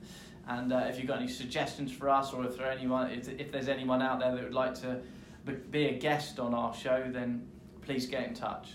And 0.47 0.73
uh, 0.73 0.86
if 0.89 0.97
you've 0.97 1.08
got 1.08 1.19
any 1.19 1.29
suggestions 1.29 1.91
for 1.91 2.10
us, 2.10 2.34
or 2.34 2.45
if 2.45 2.58
there 2.58 2.69
anyone, 2.69 3.10
if, 3.12 3.29
if 3.29 3.51
there's 3.51 3.69
anyone 3.69 4.01
out 4.01 4.19
there 4.19 4.36
that 4.36 4.43
would 4.43 4.53
like 4.53 4.73
to 4.82 4.99
be- 5.45 5.53
be 5.53 5.86
a 5.86 5.97
guest 5.97 6.39
on 6.39 6.53
our 6.53 6.73
show, 6.73 7.10
then 7.12 7.47
please 7.82 8.06
get 8.06 8.27
in 8.27 8.34
touch. 8.34 8.71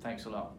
Thanks 0.00 0.24
a 0.24 0.30
lot. 0.30 0.56